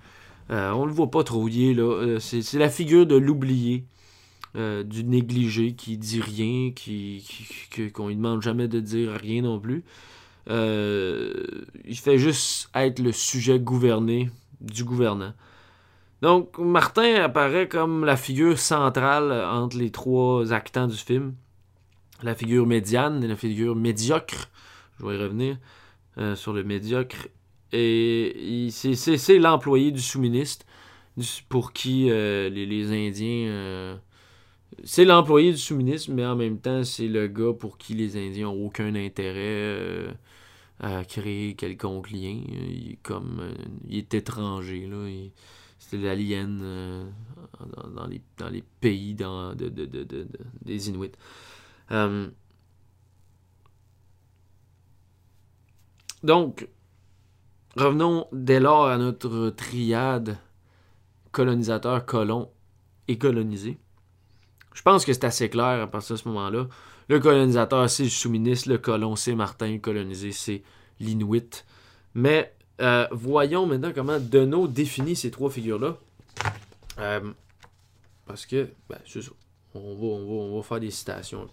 On 0.50 0.86
le 0.86 0.94
voit 0.94 1.10
pas 1.10 1.24
trop, 1.24 1.48
il 1.48 1.72
est 1.72 1.74
là. 1.74 2.20
C'est 2.20 2.60
la 2.60 2.70
figure 2.70 3.06
de 3.06 3.16
l'oublié, 3.16 3.86
du 4.56 5.04
négligé 5.04 5.74
qui 5.74 5.98
dit 5.98 6.22
rien, 6.22 6.72
qui, 6.72 7.26
qu'on 7.94 8.08
lui 8.08 8.16
demande 8.16 8.42
jamais 8.42 8.68
de 8.68 8.80
dire 8.80 9.12
rien 9.12 9.42
non 9.42 9.60
plus. 9.60 9.84
Il 10.48 11.98
fait 11.98 12.18
juste 12.18 12.70
être 12.74 13.00
le 13.00 13.12
sujet 13.12 13.60
gouverné 13.60 14.30
du 14.62 14.86
gouvernant. 14.86 15.34
Donc, 16.24 16.58
Martin 16.58 17.16
apparaît 17.16 17.68
comme 17.68 18.06
la 18.06 18.16
figure 18.16 18.58
centrale 18.58 19.30
entre 19.34 19.76
les 19.76 19.92
trois 19.92 20.54
actants 20.54 20.88
du 20.88 20.96
film. 20.96 21.36
la 22.22 22.34
figure 22.34 22.66
médiane 22.66 23.22
et 23.26 23.28
la 23.28 23.36
figure 23.36 23.76
médiocre. 23.76 24.50
Je 24.98 25.06
vais 25.06 25.16
y 25.16 25.22
revenir 25.22 25.58
euh, 26.18 26.38
sur 26.38 26.54
le 26.54 26.64
médiocre. 26.64 27.28
Et 27.74 28.70
c'est 28.72 29.38
l'employé 29.38 29.92
du 29.92 30.00
sous-ministre 30.00 30.66
pour 31.50 31.74
qui 31.74 32.10
euh, 32.10 32.48
les, 32.48 32.86
Indiens. 32.94 33.50
Euh, 33.50 33.96
c'est 34.86 35.04
l'employé 35.04 35.52
du 35.52 35.58
sous-ministre, 35.58 36.10
mais 36.14 36.26
en 36.26 36.38
même 36.38 36.58
temps, 36.58 36.86
c'est 36.86 37.10
le 37.10 37.28
gars 37.28 37.52
pour 37.52 37.78
qui 37.78 37.96
les 37.96 38.16
Indiens 38.16 38.46
n'ont 38.46 38.66
aucun 38.66 38.96
intérêt 38.96 40.16
à 40.80 41.04
créer 41.04 41.56
quelconque 41.56 42.12
lien. 42.12 42.40
Il, 42.48 42.98
comme, 43.04 43.54
il 43.90 43.98
est 43.98 44.14
étranger. 44.14 44.88
Là. 44.90 45.10
C'est 45.94 46.00
l'alien 46.00 47.14
dans, 47.94 48.08
les, 48.08 48.22
dans 48.38 48.50
les 48.50 48.64
pays 48.82 49.14
dans, 49.14 49.54
de, 49.54 49.70
des 50.62 50.90
Inuits. 50.90 51.12
Euh, 51.92 52.30
donc, 56.24 56.68
revenons 57.76 58.28
dès 58.32 58.60
lors 58.60 58.88
à 58.88 58.98
notre 58.98 59.52
triade 59.52 60.38
colonisateur, 61.32 62.06
colon 62.06 62.50
et 63.08 63.20
colonisé. 63.20 63.78
Je 64.74 64.82
pense 64.82 65.06
que 65.06 65.14
c'est 65.14 65.26
assez 65.26 65.50
clair 65.50 65.84
à 65.84 65.88
partir 65.88 66.16
de 66.16 66.22
ce 66.22 66.28
moment-là. 66.30 66.68
Le 67.08 67.20
colonisateur, 67.20 67.88
c'est 67.88 68.06
le 68.06 68.10
sous-ministre. 68.10 68.70
Le 68.70 68.80
colon, 68.80 69.16
c'est 69.16 69.36
Martin. 69.36 69.72
Le 69.74 69.78
colonisé, 69.78 70.32
c'est 70.32 70.64
l'Inuit. 71.00 71.66
Mais 72.16 72.56
euh, 72.84 73.08
voyons 73.12 73.66
maintenant 73.66 73.92
comment 73.96 74.20
Deneau 74.20 74.68
définit 74.68 75.16
ces 75.16 75.32
trois 75.32 75.50
figures-là. 75.50 75.96
Euh, 77.00 77.32
parce 78.26 78.46
que, 78.46 78.70
ben, 78.90 79.00
c'est 79.06 79.22
ça. 79.22 79.32
On 79.74 79.96
va, 79.96 80.06
on 80.06 80.56
va, 80.58 80.64
faire 80.64 80.80
des 80.80 80.92
citations. 80.92 81.48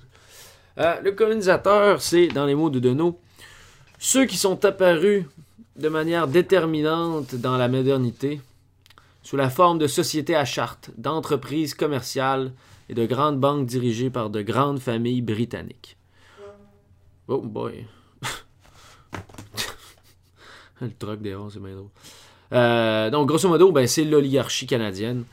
Euh, 0.78 1.00
le 1.00 1.12
colonisateur, 1.12 2.02
c'est, 2.02 2.28
dans 2.28 2.44
les 2.44 2.54
mots 2.54 2.68
de 2.68 2.80
Deneau, 2.80 3.18
ceux 3.98 4.26
qui 4.26 4.36
sont 4.36 4.64
apparus 4.64 5.24
de 5.76 5.88
manière 5.88 6.26
déterminante 6.26 7.34
dans 7.36 7.56
la 7.56 7.68
modernité, 7.68 8.40
sous 9.22 9.36
la 9.36 9.50
forme 9.50 9.78
de 9.78 9.86
sociétés 9.86 10.34
à 10.34 10.44
charte, 10.44 10.90
d'entreprises 10.98 11.74
commerciales 11.74 12.52
et 12.88 12.94
de 12.94 13.06
grandes 13.06 13.38
banques 13.38 13.66
dirigées 13.66 14.10
par 14.10 14.30
de 14.30 14.42
grandes 14.42 14.80
familles 14.80 15.22
britanniques. 15.22 15.96
Oh 17.28 17.40
boy. 17.40 17.86
Le 20.86 20.92
truc 20.98 21.20
des 21.22 21.36
c'est 21.52 21.62
bien 21.62 21.74
drôle. 21.74 21.88
Euh, 22.52 23.10
donc, 23.10 23.28
grosso 23.28 23.48
modo, 23.48 23.70
ben, 23.72 23.86
c'est 23.86 24.04
l'oligarchie 24.04 24.66
canadienne 24.66 25.24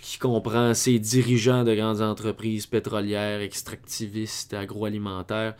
qui 0.00 0.18
comprend 0.18 0.72
ces 0.72 0.98
dirigeants 0.98 1.64
de 1.64 1.74
grandes 1.74 2.00
entreprises 2.00 2.66
pétrolières, 2.66 3.40
extractivistes, 3.40 4.54
agroalimentaires, 4.54 5.54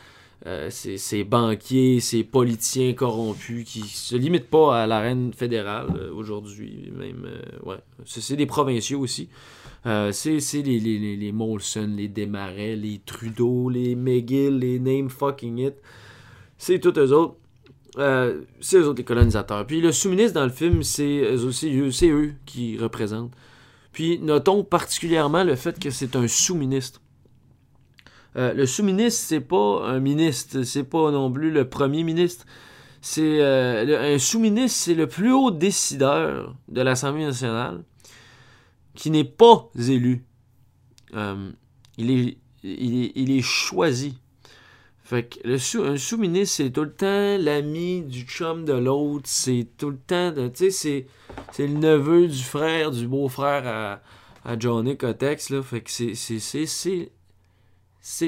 euh, 0.47 0.71
ces, 0.71 1.23
banquiers, 1.23 2.01
ces 2.01 2.25
politiciens 2.25 2.95
corrompus 2.95 3.69
qui 3.69 3.81
se 3.81 4.17
limitent 4.17 4.49
pas 4.49 4.85
à 4.85 4.87
l'arène 4.87 5.35
fédérale 5.35 5.89
euh, 5.95 6.15
aujourd'hui, 6.15 6.91
même, 6.97 7.27
euh, 7.27 7.69
ouais, 7.69 7.77
c'est 8.07 8.37
des 8.37 8.47
provinciaux 8.47 9.01
aussi. 9.01 9.29
c'est 9.85 10.41
les, 10.55 10.81
les, 10.81 11.17
les, 11.17 11.33
Molson, 11.33 11.93
les 11.95 12.09
Desmarais, 12.09 12.75
les 12.75 13.03
Trudeau, 13.05 13.69
les 13.69 13.95
McGill, 13.95 14.59
les 14.59 14.79
Name 14.79 15.11
Fucking 15.11 15.59
It. 15.59 15.75
C'est 16.57 16.79
tous 16.79 16.99
eux 16.99 17.13
autres. 17.13 17.37
C'est 17.97 18.77
eux 18.77 18.89
autres 18.89 18.99
les 18.99 19.05
colonisateurs. 19.05 19.67
Puis 19.67 19.81
le 19.81 19.93
sous-ministre 19.93 20.35
dans 20.35 20.45
le 20.45 20.53
film, 20.53 20.83
c'est 20.83 21.37
c'est 21.93 22.09
eux 22.09 22.35
qui 22.47 22.79
représentent. 22.79 23.33
Puis 23.93 24.19
notons 24.21 24.65
particulièrement 24.65 25.45
le 25.45 25.57
fait 25.57 25.79
que 25.79 25.91
c'est 25.91 26.17
un 26.17 26.29
sous-ministre. 26.29 27.01
Euh, 28.37 28.55
le 28.55 28.67
sous-ministre, 28.67 29.25
c'est 29.27 29.41
pas 29.41 29.85
un 29.87 29.99
ministre, 29.99 30.63
c'est 30.63 30.85
pas 30.85 31.11
non 31.11 31.31
plus 31.33 31.51
le 31.51 31.69
premier 31.69 32.05
ministre. 32.05 32.47
C'est 33.01 33.41
euh, 33.41 34.15
un 34.15 34.19
sous-ministre, 34.19 34.79
c'est 34.79 34.95
le 34.95 35.09
plus 35.09 35.33
haut 35.33 35.51
décideur 35.51 36.55
de 36.69 36.81
l'Assemblée 36.83 37.25
nationale 37.25 37.83
qui 38.95 39.11
n'est 39.11 39.25
pas 39.25 39.69
élu. 39.79 40.25
Euh, 41.15 41.51
il, 41.97 42.11
est, 42.11 42.39
il, 42.63 43.31
est, 43.31 43.43
choisi. 43.43 44.19
Fait 45.11 45.25
que 45.25 45.41
le 45.43 45.59
sous, 45.59 45.83
un 45.83 45.97
sous-ministre, 45.97 46.59
c'est 46.59 46.71
tout 46.71 46.85
le 46.85 46.93
temps 46.93 47.37
l'ami 47.37 48.03
du 48.03 48.23
chum 48.23 48.65
de 48.65 48.75
l'autre. 48.75 49.29
C'est 49.29 49.67
tout 49.77 49.91
le 49.91 49.99
temps, 49.99 50.33
tu 50.55 50.71
sais, 50.71 51.09
c'est 51.51 51.67
le 51.67 51.75
neveu 51.75 52.29
du 52.29 52.41
frère, 52.41 52.93
du 52.93 53.09
beau-frère 53.09 53.67
à, 53.67 54.01
à 54.49 54.57
Johnny 54.57 54.97
Cotex. 54.97 55.51
Là. 55.51 55.65
Fait 55.65 55.81
que 55.81 55.91
c'est, 55.91 56.15
c'est, 56.15 57.11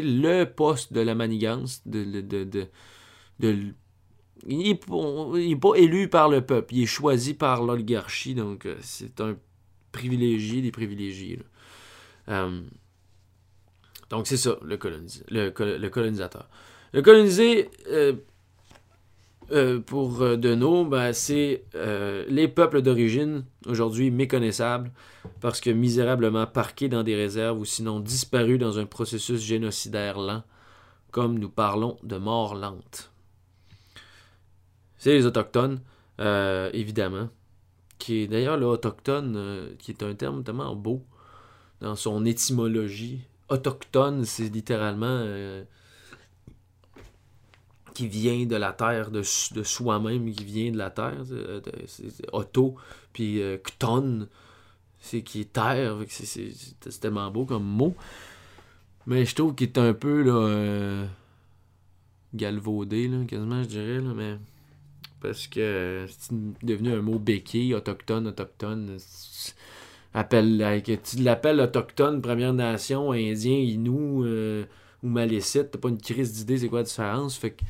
le 0.01 0.43
poste 0.43 0.93
de 0.93 1.03
la 1.03 1.15
manigance. 1.15 1.87
De, 1.87 2.21
de, 2.21 2.43
de, 2.43 2.67
il 4.49 4.59
n'est 4.59 5.55
pas 5.55 5.75
élu 5.77 6.09
par 6.09 6.29
le 6.29 6.45
peuple, 6.45 6.75
il 6.75 6.83
est 6.83 6.87
choisi 6.87 7.35
par 7.35 7.63
l'oligarchie, 7.63 8.35
donc 8.35 8.67
euh, 8.67 8.75
c'est 8.81 9.21
un 9.21 9.37
privilégié 9.93 10.63
des 10.63 10.73
privilégiés. 10.73 11.39
Euh, 12.29 12.61
donc 14.11 14.27
c'est 14.27 14.37
ça, 14.37 14.59
le, 14.63 14.77
le, 15.31 15.89
colonisateur. 15.89 16.49
Le 16.93 17.01
colonisé, 17.01 17.71
euh, 17.89 18.13
euh, 19.51 19.81
pour 19.81 20.21
euh, 20.21 20.37
Deneau, 20.37 20.85
ben, 20.85 21.15
c'est 21.15 21.65
les 22.29 22.49
peuples 22.49 22.83
d'origine, 22.83 23.45
aujourd'hui 23.67 24.11
méconnaissables, 24.11 24.93
parce 25.41 25.61
que 25.61 25.71
misérablement 25.71 26.47
parqués 26.47 26.91
dans 26.91 27.03
des 27.03 27.17
réserves 27.17 27.59
ou 27.59 27.65
sinon 27.65 28.01
disparus 28.01 28.59
dans 28.59 28.79
un 28.79 28.85
processus 28.85 29.41
génocidaire 29.41 30.19
lent, 30.19 30.43
comme 31.11 31.39
nous 31.39 31.49
parlons 31.49 31.97
de 32.03 32.19
mort 32.19 32.55
lente. 32.55 33.11
C'est 34.99 35.15
les 35.15 35.25
Autochtones, 35.25 35.81
évidemment, 36.19 37.31
qui 37.99 38.19
est 38.19 38.27
d'ailleurs 38.27 38.59
l'Autochtone, 38.59 39.75
qui 39.79 39.93
est 39.93 40.03
un 40.03 40.15
terme 40.15 40.45
tellement 40.45 40.77
beau 40.77 41.03
dans 41.81 41.97
son 41.97 42.25
étymologie. 42.27 43.21
Autochtone, 43.49 44.25
c'est 44.25 44.49
littéralement 44.49 45.25
qui 47.93 48.09
vient 48.09 48.47
de 48.47 48.57
la 48.57 48.73
terre, 48.73 49.11
de, 49.11 49.21
de 49.21 49.63
soi-même, 49.63 50.31
qui 50.33 50.45
vient 50.45 50.71
de 50.71 50.79
la 50.79 50.91
terre. 50.91 51.23
C'est 51.87 52.33
auto, 52.33 52.77
puis 53.13 53.43
euh, 53.43 53.59
c'est 55.01 55.23
qui 55.23 55.41
est 55.41 55.53
terre. 55.53 55.97
C'est 56.09 57.01
tellement 57.01 57.31
beau 57.31 57.45
comme 57.45 57.65
mot. 57.65 57.95
Mais 59.07 59.25
je 59.25 59.35
trouve 59.35 59.55
qu'il 59.55 59.69
est 59.69 59.79
un 59.79 59.95
peu 59.95 60.25
euh, 60.27 61.05
galvaudé, 62.35 63.09
là, 63.09 63.25
quasiment, 63.27 63.63
je 63.63 63.69
dirais. 63.69 64.01
Là, 64.01 64.13
mais 64.15 64.37
parce 65.21 65.47
que 65.47 66.07
c'est 66.09 66.35
devenu 66.65 66.93
un 66.93 67.03
mot 67.03 67.19
béquille, 67.19 67.75
autochtone, 67.75 68.29
autochtone. 68.29 68.97
Appelle, 70.15 70.83
tu 70.85 71.17
l'appelles 71.19 71.61
autochtone, 71.61 72.21
Première 72.21 72.53
Nation, 72.53 73.13
Indien, 73.13 73.57
Inou. 73.57 74.25
Euh, 74.25 74.65
ou 75.03 75.09
malécite, 75.09 75.71
t'as 75.71 75.79
pas 75.79 75.89
une 75.89 76.01
crise 76.01 76.33
d'idée 76.33 76.59
c'est 76.59 76.69
quoi 76.69 76.81
la 76.81 76.85
différence? 76.85 77.37
Fait 77.37 77.51
que, 77.53 77.63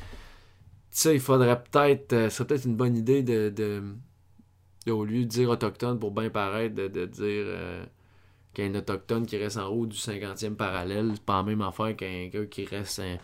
ça, 0.89 1.13
il 1.13 1.19
faudrait 1.19 1.61
peut-être, 1.63 2.13
euh, 2.13 2.29
c'est 2.29 2.45
peut-être 2.45 2.65
une 2.65 2.75
bonne 2.75 2.95
idée 2.95 3.23
de, 3.23 3.83
au 4.87 5.05
lieu 5.05 5.23
de 5.23 5.27
dire 5.27 5.49
autochtone 5.49 5.99
pour 5.99 6.11
bien 6.11 6.29
paraître, 6.29 6.75
de, 6.75 6.87
dire 6.87 7.23
euh, 7.25 7.83
qu'il 8.53 8.65
y 8.65 8.67
a 8.67 8.71
un 8.71 8.75
autochtone 8.75 9.25
qui 9.25 9.37
reste 9.37 9.57
en 9.57 9.67
haut 9.67 9.87
du 9.87 9.97
50e 9.97 10.55
parallèle, 10.55 11.11
c'est 11.13 11.23
pas 11.23 11.37
la 11.37 11.43
même 11.43 11.61
affaire 11.61 11.95
qu'un 11.95 12.27
gars 12.27 12.45
qui 12.45 12.65
reste 12.65 12.99
un, 12.99 13.17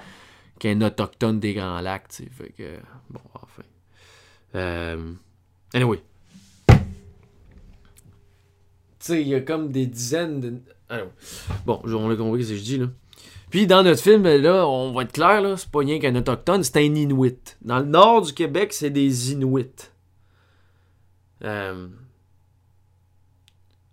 qu'un 0.59 0.81
autochtone 0.81 1.39
des 1.39 1.53
Grands 1.53 1.81
Lacs, 1.81 2.07
tu 2.09 2.23
sais. 2.23 2.29
Fait 2.29 2.49
que, 2.49 2.77
bon, 3.09 3.21
enfin. 3.33 3.63
Euh, 4.55 5.13
anyway. 5.73 6.01
Tu 6.67 6.75
sais, 8.99 9.21
il 9.21 9.27
y 9.29 9.35
a 9.35 9.41
comme 9.41 9.71
des 9.71 9.85
dizaines 9.87 10.39
de. 10.41 10.61
Bon, 11.65 11.81
on 11.85 12.09
l'a 12.09 12.15
compris 12.15 12.43
ce 12.43 12.49
que 12.49 12.57
je 12.57 12.63
dis, 12.63 12.77
là. 12.77 12.87
Puis 13.49 13.65
dans 13.65 13.83
notre 13.83 14.01
film, 14.01 14.23
là, 14.23 14.67
on 14.67 14.91
va 14.91 15.03
être 15.03 15.11
clair, 15.11 15.41
là, 15.41 15.57
c'est 15.57 15.69
pas 15.69 15.79
rien 15.79 15.99
qu'un 15.99 16.15
autochtone, 16.15 16.63
c'est 16.63 16.77
un 16.77 16.95
Inuit. 16.95 17.57
Dans 17.61 17.79
le 17.79 17.85
nord 17.85 18.21
du 18.21 18.33
Québec, 18.33 18.73
c'est 18.73 18.91
des 18.91 19.31
Inuits. 19.31 19.91
Euh, 21.43 21.87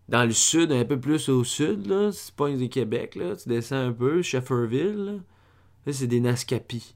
dans 0.09 0.25
le 0.25 0.33
sud, 0.33 0.73
un 0.73 0.85
peu 0.85 1.01
plus 1.01 1.29
au 1.29 1.43
sud, 1.43 1.87
là, 1.87 2.13
c'est 2.13 2.35
pas 2.35 2.51
du 2.51 2.69
Québec, 2.69 3.15
là, 3.15 3.35
tu 3.35 3.49
descends 3.49 3.77
un 3.89 3.93
peu, 3.93 4.21
Shefferville, 4.21 5.23
là, 5.87 5.93
c'est 5.93 6.07
des 6.07 6.21
Naskapi. 6.21 6.95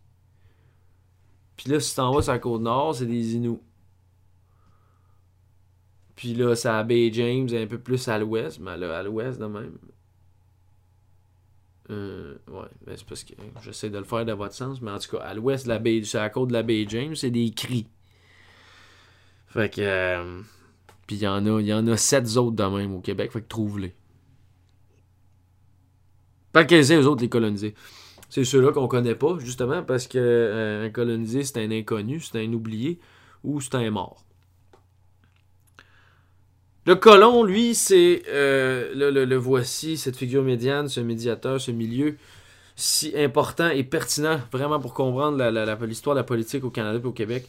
Puis 1.57 1.71
là, 1.71 1.81
si 1.81 1.91
tu 1.91 1.97
t'en 1.97 2.13
vas 2.13 2.23
sur 2.23 2.33
la 2.33 2.39
côte 2.39 2.63
nord, 2.63 2.95
c'est 2.95 3.07
des 3.07 3.37
Inuits. 3.37 3.61
Puis 6.15 6.35
là, 6.35 6.55
c'est 6.55 6.69
à 6.69 6.83
Bay 6.83 7.11
James, 7.13 7.49
un 7.55 7.67
peu 7.67 7.79
plus 7.79 8.07
à 8.09 8.19
l'ouest, 8.19 8.61
mais 8.61 8.77
là, 8.77 8.99
à 8.99 9.03
l'ouest 9.03 9.41
de 9.41 9.47
même. 9.47 9.79
Euh, 11.91 12.37
ouais, 12.49 12.69
ben 12.87 12.97
c'est 12.97 13.07
parce 13.07 13.25
que 13.25 13.35
j'essaie 13.63 13.91
de 13.91 13.99
le 13.99 14.05
faire 14.05 14.25
de 14.25 14.33
votre 14.33 14.55
sens, 14.55 14.81
mais 14.81 14.91
en 14.91 14.99
tout 14.99 15.17
cas, 15.17 15.23
à 15.25 15.35
l'ouest 15.35 15.65
de 15.65 15.71
la 15.71 15.79
baie, 15.79 16.03
sur 16.05 16.21
la 16.21 16.31
côte 16.31 16.49
de 16.49 16.53
la 16.53 16.63
baie 16.63 16.87
James, 16.89 17.17
c'est 17.17 17.31
des 17.31 17.51
cris. 17.51 17.89
Fait 19.49 19.73
que. 19.73 19.81
Euh, 19.81 20.41
puis 21.07 21.17
il 21.17 21.23
y 21.23 21.29
en 21.29 21.45
a, 21.47 21.61
y 21.61 21.73
en 21.73 21.87
a 21.89 21.97
sept 21.97 22.37
autres 22.37 22.57
de 22.57 22.63
même 22.63 22.95
au 22.95 23.01
Québec, 23.01 23.33
fait 23.33 23.43
que 23.43 23.49
trouve-les. 23.49 23.95
Pas 26.53 26.65
que 26.65 26.75
les 26.75 26.93
autres 27.07 27.23
les 27.23 27.29
coloniser. 27.29 27.75
C'est 28.29 28.45
ceux-là 28.45 28.73
qu'on 28.73 28.87
connaît 28.87 29.17
pas, 29.17 29.39
justement, 29.41 29.83
parce 29.83 30.07
que 30.07 30.19
euh, 30.19 30.87
un 30.87 30.91
colonisé, 30.91 31.43
c'est 31.43 31.65
un 31.65 31.71
inconnu, 31.73 32.21
c'est 32.21 32.39
un 32.39 32.53
oublié 32.53 33.01
ou 33.43 33.61
c'est 33.61 33.75
un 33.75 33.91
mort. 33.91 34.25
Le 36.87 36.95
colon, 36.95 37.45
lui, 37.45 37.75
c'est 37.75 38.23
euh, 38.29 38.93
le, 38.95 39.37
voici, 39.37 39.97
cette 39.99 40.17
figure 40.17 40.43
médiane, 40.43 40.89
ce 40.89 41.01
médiateur, 41.01 41.61
ce 41.61 41.71
milieu 41.71 42.17
si 42.75 43.13
important 43.15 43.69
et 43.69 43.85
pertinent 43.85 44.41
vraiment 44.51 44.81
pour 44.81 44.95
comprendre 44.95 45.37
l'histoire 45.85 46.17
de 46.17 46.21
la 46.21 46.25
politique 46.25 46.65
au 46.65 46.71
Canada 46.71 46.99
et 47.03 47.07
au 47.07 47.13
Québec. 47.13 47.47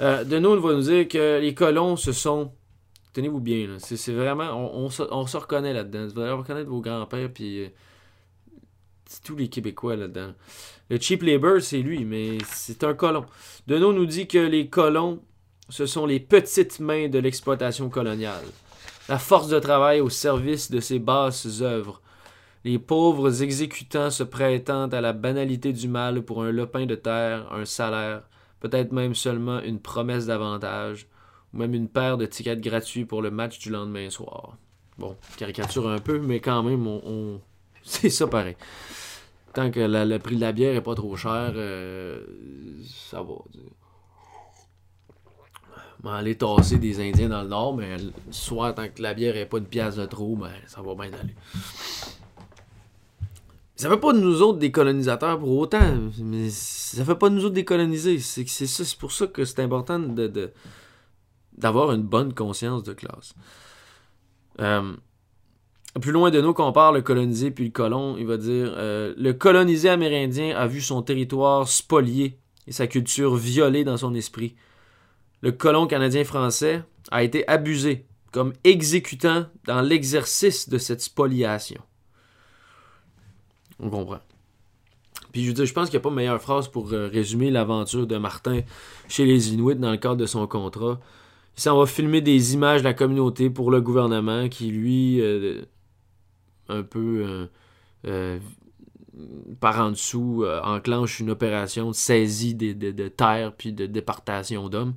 Euh, 0.00 0.24
de 0.24 0.38
nous, 0.38 0.48
on 0.48 0.60
va 0.60 0.72
nous 0.72 0.80
dire 0.80 1.06
que 1.06 1.38
les 1.38 1.52
colons, 1.52 1.96
ce 1.96 2.12
sont. 2.12 2.52
Tenez-vous 3.12 3.40
bien, 3.40 3.76
c'est 3.78 4.12
vraiment. 4.12 4.56
On, 4.74 4.88
se, 4.88 5.36
reconnaît 5.36 5.74
là-dedans. 5.74 6.06
Vous 6.14 6.20
allez 6.20 6.32
reconnaître 6.32 6.70
vos 6.70 6.80
grands-pères, 6.80 7.30
puis. 7.32 7.64
Euh, 7.64 7.68
tous 9.24 9.36
les 9.36 9.48
Québécois 9.48 9.96
là-dedans. 9.96 10.32
Le 10.88 10.98
cheap 11.00 11.22
labor, 11.22 11.60
c'est 11.60 11.78
lui, 11.78 12.04
mais 12.04 12.38
c'est 12.46 12.84
un 12.84 12.94
colon. 12.94 13.26
Deneau 13.66 13.92
nous 13.92 14.06
dit 14.06 14.28
que 14.28 14.38
les 14.38 14.68
colons, 14.68 15.20
ce 15.68 15.84
sont 15.84 16.06
les 16.06 16.20
petites 16.20 16.78
mains 16.78 17.08
de 17.08 17.18
l'exploitation 17.18 17.88
coloniale. 17.88 18.44
La 19.10 19.18
force 19.18 19.48
de 19.48 19.58
travail 19.58 20.00
au 20.00 20.08
service 20.08 20.70
de 20.70 20.80
ces 20.80 20.98
basses 20.98 21.60
œuvres 21.60 22.00
les 22.64 22.78
pauvres 22.78 23.42
exécutants 23.42 24.10
se 24.10 24.22
prêtant 24.22 24.88
à 24.88 25.00
la 25.00 25.12
banalité 25.12 25.72
du 25.72 25.88
mal 25.88 26.22
pour 26.22 26.42
un 26.42 26.52
lopin 26.52 26.86
de 26.86 26.94
terre, 26.94 27.50
un 27.52 27.64
salaire, 27.64 28.22
peut-être 28.60 28.92
même 28.92 29.14
seulement 29.14 29.60
une 29.60 29.80
promesse 29.80 30.26
d'avantage, 30.26 31.06
ou 31.52 31.58
même 31.58 31.74
une 31.74 31.88
paire 31.88 32.18
de 32.18 32.26
tickets 32.26 32.60
gratuits 32.60 33.06
pour 33.06 33.22
le 33.22 33.30
match 33.30 33.58
du 33.58 33.70
lendemain 33.70 34.10
soir. 34.10 34.58
Bon, 34.98 35.16
caricature 35.38 35.88
un 35.88 35.98
peu, 35.98 36.18
mais 36.18 36.40
quand 36.40 36.62
même, 36.62 36.86
on, 36.86 37.40
c'est 37.82 38.10
ça 38.10 38.26
pareil. 38.26 38.56
Tant 39.54 39.70
que 39.70 39.80
le 39.80 40.18
prix 40.18 40.36
de 40.36 40.42
la 40.42 40.52
bière 40.52 40.76
est 40.76 40.82
pas 40.82 40.94
trop 40.94 41.16
cher, 41.16 41.52
euh, 41.56 42.22
ça 42.86 43.22
va. 43.22 43.34
On 46.02 46.08
aller 46.08 46.36
tasser 46.36 46.78
des 46.78 47.00
Indiens 47.00 47.28
dans 47.28 47.42
le 47.42 47.48
Nord, 47.48 47.76
mais 47.76 47.96
soit 48.30 48.72
tant 48.72 48.88
que 48.88 49.02
la 49.02 49.12
bière 49.12 49.36
est 49.36 49.46
pas 49.46 49.58
une 49.58 49.66
pièce 49.66 49.96
de 49.96 50.06
trop, 50.06 50.34
ben, 50.34 50.50
ça 50.66 50.80
va 50.80 50.94
bien 50.94 51.12
aller. 51.12 51.34
Ça 53.76 53.88
fait 53.88 53.96
pas 53.96 54.12
de 54.12 54.20
nous 54.20 54.42
autres 54.42 54.58
des 54.58 54.70
colonisateurs 54.70 55.38
pour 55.38 55.56
autant, 55.56 55.96
mais 56.18 56.50
ça 56.50 57.04
fait 57.04 57.14
pas 57.14 57.30
de 57.30 57.34
nous 57.34 57.44
autres 57.46 57.54
décoloniser. 57.54 58.18
C'est 58.18 58.46
c'est 58.46 58.98
pour 58.98 59.12
ça 59.12 59.26
que 59.26 59.44
c'est 59.44 59.60
important 59.60 59.98
de, 59.98 60.52
d'avoir 61.56 61.92
une 61.92 62.02
bonne 62.02 62.34
conscience 62.34 62.82
de 62.82 62.92
classe. 62.92 63.34
Euh, 64.60 64.92
plus 66.00 66.12
loin 66.12 66.30
de 66.30 66.40
nous 66.40 66.52
qu'on 66.52 66.72
parle, 66.72 66.96
le 66.96 67.02
colonisé 67.02 67.50
puis 67.50 67.64
le 67.64 67.70
colon, 67.70 68.16
il 68.18 68.26
va 68.26 68.36
dire 68.36 68.72
euh, 68.76 69.14
le 69.16 69.32
colonisé 69.32 69.88
amérindien 69.88 70.56
a 70.56 70.66
vu 70.66 70.80
son 70.80 71.02
territoire 71.02 71.66
spolié 71.66 72.38
et 72.66 72.72
sa 72.72 72.86
culture 72.86 73.34
violée 73.34 73.84
dans 73.84 73.96
son 73.96 74.14
esprit. 74.14 74.56
Le 75.42 75.52
colon 75.52 75.86
canadien 75.86 76.24
français 76.24 76.82
a 77.10 77.22
été 77.22 77.46
abusé 77.48 78.06
comme 78.32 78.52
exécutant 78.64 79.46
dans 79.64 79.80
l'exercice 79.80 80.68
de 80.68 80.78
cette 80.78 81.00
spoliation. 81.00 81.80
On 83.80 83.90
comprend. 83.90 84.20
Puis 85.32 85.42
je 85.42 85.48
veux 85.48 85.54
dire, 85.54 85.64
je 85.64 85.72
pense 85.72 85.88
qu'il 85.88 85.98
n'y 85.98 86.02
a 86.02 86.08
pas 86.08 86.14
meilleure 86.14 86.40
phrase 86.40 86.68
pour 86.68 86.92
euh, 86.92 87.08
résumer 87.08 87.50
l'aventure 87.50 88.06
de 88.06 88.16
Martin 88.16 88.60
chez 89.08 89.24
les 89.24 89.52
Inuits 89.52 89.76
dans 89.76 89.90
le 89.90 89.96
cadre 89.96 90.16
de 90.16 90.26
son 90.26 90.46
contrat. 90.46 91.00
Il 91.56 91.62
s'en 91.62 91.78
va 91.78 91.86
filmer 91.86 92.20
des 92.20 92.54
images 92.54 92.80
de 92.80 92.84
la 92.84 92.94
communauté 92.94 93.50
pour 93.50 93.70
le 93.70 93.80
gouvernement 93.80 94.48
qui, 94.48 94.70
lui, 94.70 95.20
euh, 95.20 95.62
un 96.68 96.82
peu 96.82 97.48
euh, 98.06 98.38
par 99.60 99.80
en 99.80 99.90
dessous, 99.90 100.44
enclenche 100.62 101.20
une 101.20 101.30
opération 101.30 101.88
de 101.88 101.94
saisie 101.94 102.54
de, 102.54 102.72
de, 102.72 102.90
de 102.92 103.08
terre 103.08 103.52
puis 103.56 103.72
de 103.72 103.86
déportation 103.86 104.68
d'hommes. 104.68 104.94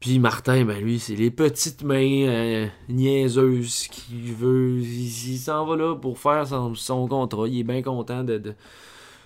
Puis 0.00 0.20
Martin, 0.20 0.64
ben 0.64 0.80
lui, 0.80 1.00
c'est 1.00 1.16
les 1.16 1.30
petites 1.30 1.82
mains 1.82 2.28
euh, 2.28 2.68
niaiseuses 2.88 3.88
qui 3.88 4.30
veut. 4.32 4.78
Il, 4.78 5.38
s'en 5.38 5.66
va 5.66 5.76
là 5.76 5.96
pour 5.96 6.18
faire 6.20 6.46
son, 6.46 7.08
contrat. 7.08 7.48
Il 7.48 7.58
est 7.58 7.64
bien 7.64 7.82
content 7.82 8.22
de, 8.22 8.54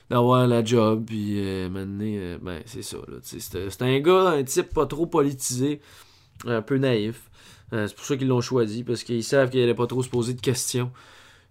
d'avoir 0.09 0.47
la 0.47 0.65
job. 0.65 1.05
Puis 1.07 1.35
euh, 1.39 1.69
maintenant, 1.69 2.05
euh, 2.05 2.39
ben 2.41 2.63
c'est 2.65 2.83
ça. 2.83 2.97
C'est, 3.23 3.83
un 3.83 4.01
gars, 4.01 4.31
un 4.31 4.43
type 4.45 4.73
pas 4.73 4.87
trop 4.87 5.05
politisé, 5.05 5.81
un 6.47 6.63
peu 6.63 6.79
naïf. 6.79 7.29
c'est 7.71 7.95
pour 7.95 8.07
ça 8.07 8.17
qu'ils 8.17 8.29
l'ont 8.29 8.41
choisi, 8.41 8.83
parce 8.83 9.05
qu'ils 9.05 9.25
savent 9.25 9.51
qu'il 9.51 9.61
allait 9.61 9.75
pas 9.75 9.87
trop 9.87 10.03
se 10.03 10.09
poser 10.09 10.33
de 10.33 10.41
questions 10.41 10.91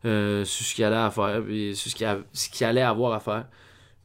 sur 0.03 0.09
ce 0.45 0.73
qu'il 0.73 0.83
allait 0.83 1.11
faire, 1.11 1.43
puis 1.43 1.75
sur 1.75 1.91
ce 1.91 2.49
qu'il 2.49 2.65
allait 2.65 2.81
avoir 2.81 3.13
à 3.13 3.19
faire 3.19 3.45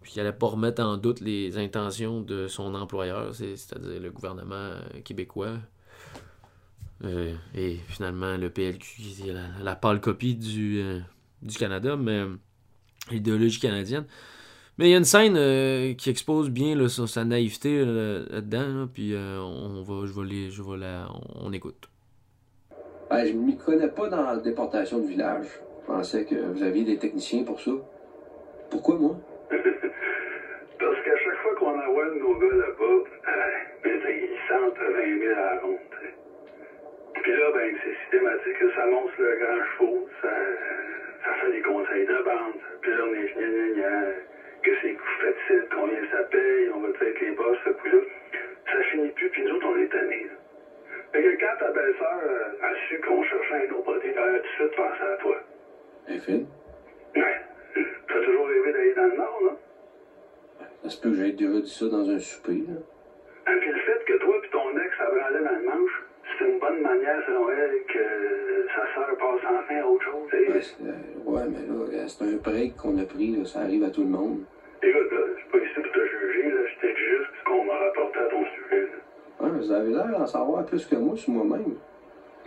puis 0.07 0.13
qu'il 0.13 0.23
n'allait 0.23 0.37
pas 0.37 0.47
remettre 0.47 0.85
en 0.85 0.97
doute 0.99 1.21
les 1.21 1.59
intentions 1.59 2.21
de 2.21 2.47
son 2.47 2.77
employeur, 2.77 3.35
c'est-à-dire 3.35 4.01
le 4.01 4.13
gouvernement 4.13 4.55
euh, 4.55 4.79
québécois. 5.03 5.55
Euh, 7.05 7.35
et 7.57 7.79
finalement, 7.89 8.37
le 8.37 8.49
PLQ, 8.49 9.03
qui 9.03 9.29
est 9.29 9.35
la, 9.65 9.75
pâle 9.75 10.01
copie 10.01 10.37
du, 10.37 10.81
euh, 10.81 11.01
du 11.43 11.59
Canada, 11.59 11.97
mais 11.97 12.23
l'idéologie 13.11 13.59
canadienne. 13.59 14.05
Mais 14.79 14.91
il 14.91 14.93
y 14.93 14.95
a 14.95 14.99
une 14.99 15.05
scène 15.05 15.97
qui 15.97 16.09
expose 16.09 16.51
bien 16.51 16.77
sa, 16.89 17.25
naïveté 17.25 17.85
là-dedans, 17.85 18.87
puis 18.87 19.13
on 19.17 19.83
va, 19.83 20.07
je 20.07 20.13
vais, 20.13 20.51
je 20.51 20.63
vais 20.63 20.77
la, 20.77 21.09
on, 21.35 21.53
écoute. 21.53 21.89
Ben, 23.11 23.27
je 23.27 23.33
ne 23.33 23.41
m'y 23.41 23.57
connais 23.57 23.89
pas 23.89 24.09
dans 24.09 24.23
la 24.23 24.37
déportation 24.37 25.01
de 25.01 25.07
village. 25.09 25.49
Je 25.81 25.87
pensais 25.93 26.25
que 26.25 26.37
vous 26.53 26.63
aviez 26.63 26.85
des 26.85 26.97
techniciens 26.97 27.43
pour 27.43 27.61
ça. 27.61 27.73
Pourquoi 28.71 28.99
moi? 28.99 29.19
Nos 32.27 32.39
gars 32.39 32.57
là-bas, 32.57 33.05
euh, 33.29 34.09
ils 34.11 34.39
sentent 34.49 34.79
20 34.79 35.19
000 35.19 35.33
à 35.33 35.55
la 35.55 35.61
ronde. 35.61 35.79
Puis 37.23 37.33
là, 37.33 37.51
ben, 37.53 37.77
c'est 37.83 37.95
systématique, 38.03 38.57
ça 38.75 38.87
monte 38.87 39.17
le 39.19 39.35
grand 39.37 39.63
chevaux, 39.73 40.09
ça, 40.21 40.29
ça 41.25 41.33
fait 41.41 41.51
des 41.51 41.61
conseils 41.63 42.05
de 42.05 42.23
bande. 42.23 42.59
Puis 42.81 42.91
là, 42.91 43.03
on 43.05 43.15
est 43.15 43.27
que 44.63 44.71
c'est 44.83 44.97
fait 45.47 45.69
combien 45.73 46.01
ça 46.11 46.23
paye, 46.25 46.69
on 46.75 46.81
va 46.81 46.89
être 46.89 47.21
les 47.21 47.31
boss, 47.31 47.57
puis 47.83 47.93
là, 47.93 47.99
ça 48.67 48.83
finit 48.91 49.11
plus, 49.11 49.29
puis 49.29 49.43
nous 49.43 49.55
autres, 49.55 49.67
on 49.69 49.77
est 49.77 49.87
tannés. 49.87 50.27
Fait 51.13 51.23
que 51.23 51.41
quand 51.41 51.57
ta 51.59 51.71
belle-sœur 51.71 52.51
a 52.63 52.75
su 52.89 53.01
qu'on 53.01 53.23
cherchait 53.23 53.69
un 53.69 53.71
autre 53.71 53.85
body, 53.85 54.09
elle 54.09 54.19
a 54.19 54.39
tout 54.39 54.43
de 54.43 54.47
suite 54.47 54.77
pensé 54.77 55.03
à 55.03 55.17
toi. 55.17 55.37
Phil? 56.19 56.47
Ouais. 57.15 57.41
T'as 58.09 58.21
toujours 58.21 58.47
rêvé 58.47 58.73
d'aller 58.73 58.93
dans 58.95 59.05
le 59.05 59.15
Nord, 59.15 59.41
là? 59.45 59.51
Ça 60.83 60.86
se 60.97 61.03
peut 61.03 61.11
que 61.11 61.17
j'aie 61.17 61.33
déjà 61.33 61.61
dit 61.61 61.71
ça 61.71 61.87
dans 61.89 62.09
un 62.09 62.19
souper. 62.19 62.65
Là. 62.65 62.81
Et 63.53 63.61
puis 63.61 63.71
le 63.71 63.79
fait 63.81 64.05
que 64.07 64.19
toi 64.19 64.35
et 64.43 64.49
ton 64.49 64.71
ex 64.81 64.97
branlé 64.97 65.45
dans 65.45 65.59
le 65.61 65.65
manche, 65.69 66.03
c'est 66.39 66.45
une 66.45 66.59
bonne 66.59 66.81
manière, 66.81 67.23
selon 67.27 67.51
elle, 67.51 67.85
que 67.87 68.67
sa 68.75 68.85
sœur 68.95 69.17
passe 69.19 69.45
enfin 69.45 69.77
à 69.77 69.87
autre 69.87 70.05
chose. 70.05 70.29
Ouais, 70.33 70.61
euh, 70.89 71.31
ouais, 71.31 71.47
mais 71.53 71.65
là, 71.69 72.09
c'est 72.09 72.25
un 72.25 72.37
break 72.37 72.77
qu'on 72.77 72.99
a 72.99 73.05
pris, 73.05 73.37
là, 73.37 73.45
ça 73.45 73.61
arrive 73.61 73.85
à 73.85 73.91
tout 73.91 74.03
le 74.03 74.09
monde. 74.09 74.41
Écoute, 74.83 75.13
là, 75.13 75.21
je 75.37 75.41
suis 75.41 75.51
pas 75.51 75.59
ici 75.59 75.81
pour 75.81 75.93
te 75.93 76.01
juger, 76.01 76.51
là, 76.51 76.61
je 76.65 76.81
t'ai 76.81 76.95
juste 76.97 77.31
ce 77.39 77.45
qu'on 77.45 77.65
m'a 77.65 77.77
rapporté 77.77 78.19
à 78.19 78.27
ton 78.27 78.45
sujet. 78.57 78.89
Là. 79.41 79.49
Vous 79.49 79.73
avez 79.73 79.93
l'air 79.93 80.19
d'en 80.19 80.27
savoir 80.27 80.65
plus 80.65 80.85
que 80.87 80.97
moi 80.97 81.17
sur 81.17 81.33
moi-même. 81.33 81.77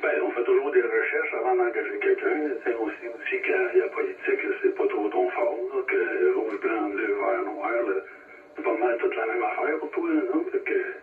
Ben, 0.01 0.21
on 0.25 0.31
fait 0.31 0.43
toujours 0.43 0.71
des 0.71 0.81
recherches 0.81 1.33
avant 1.39 1.55
d'engager 1.55 1.99
quelqu'un. 2.01 2.49
C'est 2.63 2.75
aussi, 2.75 3.05
aussi 3.13 3.35
quand 3.45 3.65
il 3.73 3.79
y 3.79 3.81
a 3.81 3.89
politique, 3.89 4.41
c'est 4.61 4.75
pas 4.75 4.87
trop 4.87 5.07
ton 5.09 5.29
fort. 5.29 5.55
Donc, 5.73 5.91
rouge, 6.35 6.59
blanc, 6.61 6.89
bleu, 6.89 7.13
vert, 7.13 7.43
noir, 7.43 7.71
là, 7.71 7.99
pas 8.79 8.85
mal 8.85 8.97
toute 8.99 9.15
la 9.15 9.25
même 9.25 9.43
affaire 9.43 9.79
pour 9.79 9.91
toi, 9.91 10.09
non? 10.33 10.43
que... 10.43 10.95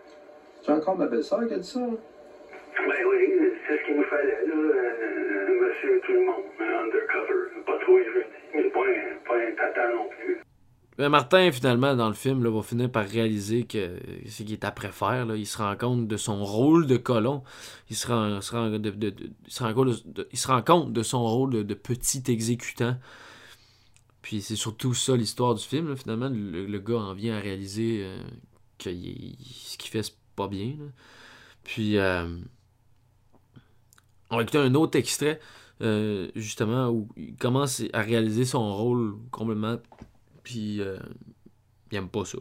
C'est 0.62 0.72
encore 0.72 0.96
ma 0.96 1.06
belle-sœur 1.06 1.46
qui 1.46 1.54
a 1.54 1.58
dit 1.58 1.68
ça? 1.68 1.80
Ben 1.80 3.04
oui, 3.08 3.52
c'est 3.66 3.78
ce 3.78 3.86
qu'il 3.86 3.96
nous 3.96 4.04
fallait, 4.04 4.46
là. 4.46 4.54
Euh, 4.54 5.60
monsieur 5.60 6.00
tout 6.04 6.12
le 6.12 6.24
monde, 6.24 6.44
undercover. 6.60 7.62
Pas 7.64 7.78
trop 7.78 7.98
érudit, 7.98 8.26
mais 8.54 8.62
pas 8.64 8.80
un, 8.80 9.26
pas 9.26 9.36
un 9.36 9.52
tata 9.52 9.88
non 9.94 10.08
plus. 10.10 10.40
Ben 10.98 11.08
Martin, 11.08 11.50
finalement, 11.52 11.94
dans 11.94 12.08
le 12.08 12.14
film, 12.14 12.42
là, 12.42 12.50
va 12.50 12.62
finir 12.62 12.90
par 12.90 13.06
réaliser 13.06 13.64
que 13.64 13.96
ce 14.26 14.42
qu'il 14.42 14.52
est 14.52 14.64
après 14.64 14.92
faire. 14.92 15.26
Là. 15.26 15.36
Il 15.36 15.46
se 15.46 15.58
rend 15.58 15.76
compte 15.76 16.06
de 16.06 16.16
son 16.16 16.44
rôle 16.44 16.86
de 16.86 16.96
colon. 16.96 17.42
Il 17.90 17.96
se 17.96 18.06
rend, 18.06 18.40
se 18.40 18.52
rend, 18.52 18.70
de, 18.70 18.78
de, 18.78 18.90
de, 18.90 19.14
il 20.32 20.38
se 20.38 20.48
rend 20.48 20.62
compte 20.62 20.92
de 20.92 21.02
son 21.02 21.24
rôle 21.24 21.64
de, 21.64 21.74
petit 21.74 22.22
exécutant. 22.28 22.96
Puis 24.26 24.40
c'est 24.40 24.56
surtout 24.56 24.92
ça 24.92 25.14
l'histoire 25.14 25.54
du 25.54 25.62
film. 25.62 25.96
Finalement, 25.96 26.28
le, 26.28 26.78
gars 26.80 26.96
en 26.96 27.14
vient 27.14 27.36
à 27.36 27.40
réaliser 27.40 28.02
euh, 28.02 28.18
que 28.76 28.90
ce 28.90 29.78
qu'il 29.78 29.88
fait, 29.88 30.02
c'est 30.02 30.16
pas 30.34 30.48
bien. 30.48 30.72
Puis, 31.62 31.96
euh, 31.96 32.26
on 34.28 34.36
va 34.36 34.42
écouter 34.42 34.58
un 34.58 34.74
autre 34.74 34.98
extrait, 34.98 35.38
euh, 35.80 36.26
justement, 36.34 36.88
où 36.88 37.06
il 37.16 37.36
commence 37.36 37.84
à 37.92 38.00
réaliser 38.00 38.44
son 38.44 38.74
rôle 38.74 39.14
complètement. 39.30 39.76
Puis, 40.42 40.80
il 40.80 41.96
aime 41.96 42.08
pas 42.08 42.24
ça. 42.24 42.38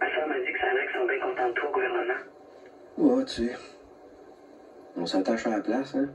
Ma 0.00 0.12
soeur 0.12 0.26
m'a 0.26 0.40
dit 0.40 0.52
que 0.52 0.92
sont 0.92 1.06
bien 1.06 1.20
contents 1.20 1.48
de 1.50 1.54
toi 1.54 1.68
au 1.68 1.72
gouvernement. 1.72 2.20
Ouais, 2.96 3.24
tu 3.26 3.46
sais. 3.46 3.56
On 4.96 5.06
s'attache 5.06 5.46
à 5.46 5.50
la 5.50 5.60
place, 5.60 5.94
hein? 5.94 6.08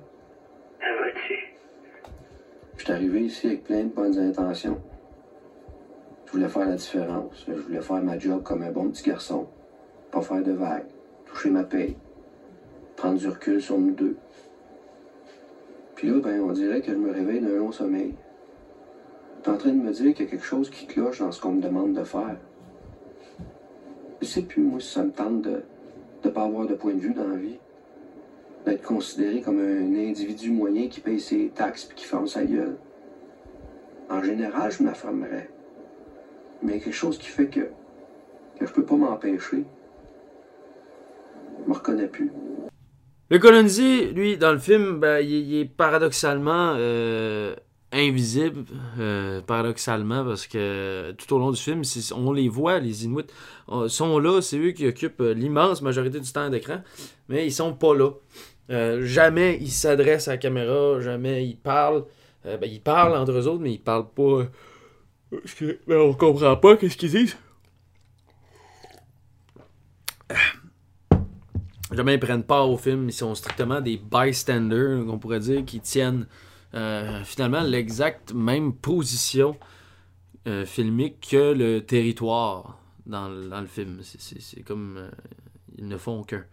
Je 2.82 2.86
suis 2.86 2.94
arrivé 2.94 3.26
ici 3.26 3.46
avec 3.46 3.64
plein 3.66 3.84
de 3.84 3.90
bonnes 3.90 4.18
intentions. 4.18 4.82
Je 6.26 6.32
voulais 6.32 6.48
faire 6.48 6.68
la 6.68 6.78
différence. 6.78 7.46
Je 7.48 7.54
voulais 7.54 7.80
faire 7.80 8.02
ma 8.02 8.18
job 8.18 8.42
comme 8.42 8.64
un 8.64 8.72
bon 8.72 8.90
petit 8.90 9.08
garçon. 9.08 9.46
Pas 10.10 10.22
faire 10.22 10.42
de 10.42 10.52
vagues. 10.52 10.88
Toucher 11.28 11.52
ma 11.52 11.64
paye. 11.64 11.96
Prendre 12.96 13.20
du 13.20 13.28
recul 13.28 13.62
sur 13.62 13.78
nous 13.78 13.92
deux. 13.92 14.18
Puis 15.94 16.10
là, 16.10 16.22
ben, 16.22 16.42
on 16.42 16.54
dirait 16.54 16.82
que 16.82 16.92
je 16.92 16.98
me 16.98 17.12
réveille 17.12 17.42
d'un 17.42 17.56
long 17.56 17.72
sommeil. 17.72 18.16
T'es 19.44 19.50
en 19.52 19.58
train 19.58 19.74
de 19.74 19.76
me 19.76 19.92
dire 19.92 20.16
qu'il 20.16 20.26
y 20.26 20.28
a 20.28 20.32
quelque 20.32 20.44
chose 20.44 20.72
qui 20.72 20.88
cloche 20.88 21.20
dans 21.20 21.32
ce 21.32 21.40
qu'on 21.40 21.52
me 21.52 21.62
demande 21.62 21.94
de 21.94 22.04
faire. 22.04 22.38
Je 24.22 24.26
sais 24.26 24.42
plus, 24.42 24.64
moi, 24.64 24.80
si 24.80 24.92
ça 24.92 25.04
me 25.04 25.12
tente 25.12 25.44
de 25.44 25.62
ne 26.26 26.30
pas 26.32 26.46
avoir 26.46 26.66
de 26.66 26.74
point 26.74 26.96
de 26.96 27.00
vue 27.00 27.14
dans 27.14 27.28
la 27.28 27.36
vie. 27.36 27.60
D'être 28.66 28.84
considéré 28.84 29.42
comme 29.42 29.60
un 29.60 30.10
individu 30.10 30.52
moyen 30.52 30.88
qui 30.88 31.00
paye 31.00 31.20
ses 31.20 31.50
taxes 31.50 31.86
puis 31.86 31.96
qui 31.98 32.06
ferme 32.06 32.28
sa 32.28 32.44
gueule. 32.44 32.78
En 34.10 34.22
général, 34.22 34.72
je 34.72 34.84
m'affirmerais. 34.84 35.50
Mais 36.62 36.74
il 36.74 36.78
y 36.78 36.82
a 36.82 36.84
quelque 36.84 36.94
chose 36.94 37.18
qui 37.18 37.28
fait 37.28 37.48
que, 37.48 37.62
que 38.60 38.66
je 38.66 38.72
peux 38.72 38.86
pas 38.86 38.96
m'empêcher. 38.96 39.64
Je 41.64 41.70
me 41.70 41.74
reconnais 41.74 42.08
plus. 42.08 42.32
Le 43.32 43.40
colonisé, 43.40 44.12
lui, 44.12 44.38
dans 44.38 44.52
le 44.52 44.60
film, 44.60 45.00
ben, 45.00 45.26
il, 45.26 45.56
est 45.56 45.66
paradoxalement 45.66 46.74
euh, 46.76 47.56
invisible, 47.94 48.66
euh, 49.00 49.40
paradoxalement, 49.40 50.26
parce 50.26 50.48
que 50.48 51.14
tout 51.14 51.34
au 51.34 51.40
long 51.40 51.52
du 51.52 51.62
film, 51.62 51.84
on 52.14 52.34
les 52.34 52.50
voit, 52.50 52.80
les 52.80 53.06
Inuits 53.06 53.28
sont 53.88 54.20
là, 54.20 54.42
c'est 54.42 54.58
eux 54.58 54.72
qui 54.72 54.86
occupent 54.86 55.22
euh, 55.22 55.34
l'immense 55.34 55.82
majorité 55.82 56.20
du 56.20 56.30
temps 56.30 56.50
d'écran, 56.50 56.82
mais 57.30 57.46
ils 57.46 57.54
sont 57.54 57.74
pas 57.74 57.96
là. 57.96 58.12
Euh, 58.72 59.06
jamais 59.06 59.58
ils 59.62 59.70
s'adressent 59.72 60.28
à 60.30 60.32
la 60.32 60.38
caméra, 60.38 61.00
jamais 61.02 61.46
ils 61.46 61.58
parlent. 61.58 62.06
Euh, 62.46 62.58
ben, 62.58 62.70
ils 62.72 62.82
parlent 62.82 63.16
entre 63.16 63.34
eux 63.34 63.48
autres, 63.48 63.62
mais 63.62 63.74
ils 63.74 63.80
parlent 63.82 64.10
pas. 64.10 64.24
euh, 64.24 64.46
parce 65.32 65.54
que- 65.54 65.80
ben, 65.88 65.98
on 65.98 66.14
comprend 66.14 66.56
pas 66.58 66.78
qu'est-ce 66.78 66.98
qu'ils 66.98 67.12
disent. 67.12 67.38
Jamais 71.92 72.14
ils 72.16 72.20
prennent 72.20 72.44
part 72.44 72.70
au 72.70 72.78
film, 72.78 73.10
ils 73.10 73.14
sont 73.14 73.36
strictement 73.36 73.82
des 73.82 73.98
bystanders, 73.98 75.04
on 75.08 75.18
pourrait 75.20 75.42
dire, 75.42 75.66
qui 75.66 75.82
tiennent 75.82 76.26
finalement 77.26 77.62
l'exacte 77.64 78.34
même 78.34 78.74
position 78.74 79.58
filmique 80.66 81.28
que 81.32 81.54
le 81.54 81.82
territoire 81.82 82.78
dans, 83.06 83.28
le- 83.28 83.68
film. 83.68 84.00
C'est- 84.04 84.64
comme. 84.64 85.10
ils 85.78 85.88
ne 85.88 85.98
font 85.98 86.24
qu'un. 86.24 86.46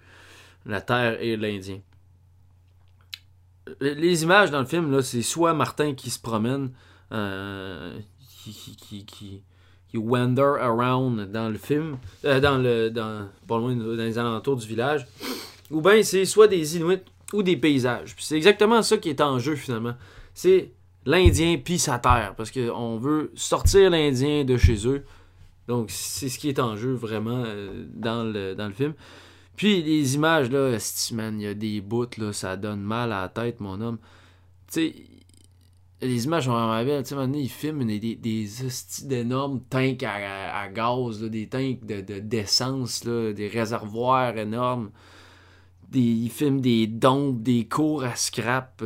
La 0.67 0.81
terre 0.81 1.21
et 1.23 1.37
l'Indien. 1.37 1.79
Les- 3.81 4.23
images 4.23 4.51
dans 4.51 4.61
le 4.61 4.67
film, 4.67 4.91
là, 4.91 5.03
c'est 5.03 5.23
soit 5.23 5.55
Martin 5.55 5.95
qui 5.95 6.11
se 6.11 6.19
promène, 6.19 6.71
euh, 7.13 7.99
qui, 8.45 8.77
qui, 8.77 9.05
qui, 9.05 9.43
wander 9.97 10.43
around 10.61 11.31
dans 11.33 11.49
le 11.49 11.59
film, 11.59 11.97
euh, 12.25 12.41
dans 12.41 12.59
le, 12.59 12.91
dans, 12.91 13.29
pas 13.47 13.59
loin 13.59 13.75
dans 13.75 13.95
les 13.97 14.19
alentours 14.19 14.57
du 14.57 14.67
village, 14.67 15.07
ou 15.71 15.81
bien 15.81 16.03
c'est 16.03 16.25
soit 16.25 16.47
des 16.47 16.77
Inuits 16.77 17.03
ou 17.33 17.43
des 17.43 17.57
paysages. 17.57 18.15
C'est 18.19 18.37
exactement 18.37 18.83
ça 18.83 18.97
qui 18.99 19.09
est 19.11 19.21
en 19.21 19.39
jeu 19.39 19.57
finalement. 19.57 19.95
C'est 20.35 20.73
l'Indien 21.05 21.59
puis 21.63 21.79
sa 21.79 21.99
terre, 21.99 22.35
parce 22.37 22.51
qu'on 22.51 22.97
veut 22.99 23.33
sortir 23.35 23.91
l'Indien 23.91 24.45
de 24.45 24.57
chez 24.57 24.87
eux. 24.87 25.05
Donc 25.67 25.91
c'est 25.91 26.29
ce 26.29 26.39
qui 26.39 26.49
est 26.49 26.61
en 26.61 26.77
jeu 26.77 26.93
vraiment 26.93 27.43
euh, 27.47 27.85
dans, 27.95 28.25
le, 28.25 28.55
dans 28.55 28.67
le 28.69 28.73
film. 28.75 28.95
Puis 29.59 29.83
les 29.83 30.15
images, 30.15 30.51
là, 30.53 30.79
man, 31.13 31.41
il 31.41 31.43
y 31.43 31.47
a 31.49 31.53
des 31.55 31.81
bouts, 31.81 32.07
là, 32.17 32.33
ça 32.33 32.57
donne 32.57 32.81
mal 32.81 33.13
à 33.13 33.23
la 33.23 33.29
tête, 33.29 33.59
mon 33.59 33.81
homme. 33.81 33.99
Tu 34.73 34.81
sais, 34.81 34.95
les 36.01 36.25
images 36.27 36.45
sont 36.45 36.53
vraiment 36.53 36.85
belles. 36.85 37.03
Tu 37.03 37.09
sais, 37.09 37.15
donné, 37.17 37.41
ils 37.41 37.49
filment 37.49 37.85
des, 37.85 37.99
des, 37.99 38.15
des 38.15 38.47
d'énormes 39.03 39.61
tanks 39.69 40.05
à, 40.05 40.61
à- 40.61 40.69
gaz, 40.69 41.21
des 41.23 41.49
tanks 41.49 41.85
de, 41.85 42.01
de- 42.03 42.21
d'essence, 42.21 43.03
là, 43.03 43.33
des 43.33 43.49
réservoirs 43.49 44.39
énormes. 44.39 44.93
Des, 45.91 45.99
ils 46.03 46.31
filment 46.31 46.61
des 46.61 46.87
dompes, 46.87 47.43
des 47.43 47.67
cours 47.67 48.05
à 48.05 48.15
scrap, 48.15 48.85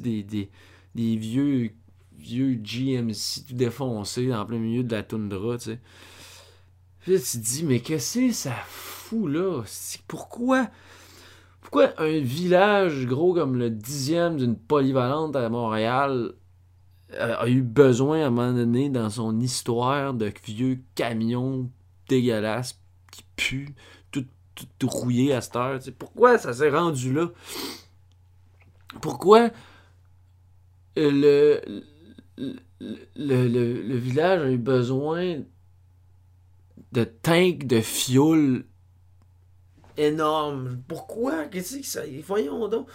des, 0.00 0.22
des, 0.22 0.48
des 0.94 1.16
vieux, 1.16 1.72
vieux 2.18 2.54
GMC 2.62 3.44
tout 3.46 3.54
défoncés 3.54 4.32
en 4.32 4.46
plein 4.46 4.58
milieu 4.58 4.84
de 4.84 4.94
la 4.94 5.02
toundra, 5.02 5.58
tu 5.58 5.64
sais. 5.64 5.80
Puis 7.04 7.20
tu 7.20 7.38
te 7.38 7.44
dis, 7.44 7.64
mais 7.64 7.80
qu'est-ce 7.80 8.18
que 8.18 8.32
ça 8.32 8.54
fout 8.66 9.30
là? 9.30 9.62
Pourquoi? 10.08 10.68
Pourquoi 11.60 11.92
un 12.00 12.18
village 12.18 13.04
gros 13.06 13.34
comme 13.34 13.58
le 13.58 13.68
dixième 13.68 14.38
d'une 14.38 14.56
polyvalente 14.56 15.36
à 15.36 15.50
Montréal 15.50 16.32
a, 17.18 17.34
a 17.34 17.48
eu 17.48 17.60
besoin 17.60 18.22
à 18.22 18.26
un 18.28 18.30
moment 18.30 18.54
donné 18.54 18.88
dans 18.88 19.10
son 19.10 19.38
histoire 19.38 20.14
de 20.14 20.32
vieux 20.46 20.80
camions 20.94 21.70
dégueulasses 22.08 22.80
qui 23.12 23.22
puent, 23.36 23.74
tout, 24.10 24.24
tout, 24.54 24.88
rouillé 24.88 25.34
à 25.34 25.42
cette 25.42 25.56
heure? 25.56 25.78
Pourquoi 25.98 26.38
ça 26.38 26.54
s'est 26.54 26.70
rendu 26.70 27.12
là? 27.12 27.28
Pourquoi 29.02 29.50
euh, 30.96 31.60
le, 32.38 32.56
le- 33.16 33.82
le 33.82 33.96
village 33.96 34.40
a 34.40 34.50
eu 34.50 34.56
besoin 34.56 35.42
de 36.94 37.04
tanks 37.04 37.66
de 37.66 37.80
fioul 37.80 38.64
énormes. 39.96 40.82
Pourquoi? 40.88 41.44
Qu'est-ce 41.46 41.78
que 41.78 41.86
ça. 41.86 42.02
Voyons 42.26 42.68
donc. 42.68 42.88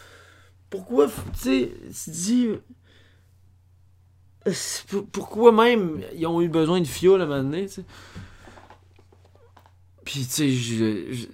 Pourquoi, 0.69 1.07
tu 1.07 1.39
sais, 1.39 1.71
dis. 2.07 2.49
Pourquoi 5.11 5.51
même 5.51 6.01
ils 6.15 6.25
ont 6.25 6.41
eu 6.41 6.47
besoin 6.49 6.79
de 6.81 6.87
fioul 6.87 7.21
à 7.21 7.25
un 7.25 7.27
moment 7.27 7.43
donné? 7.43 7.67
Puis, 10.05 10.21
tu 10.21 10.29
sais, 10.31 10.49
je. 10.49 11.27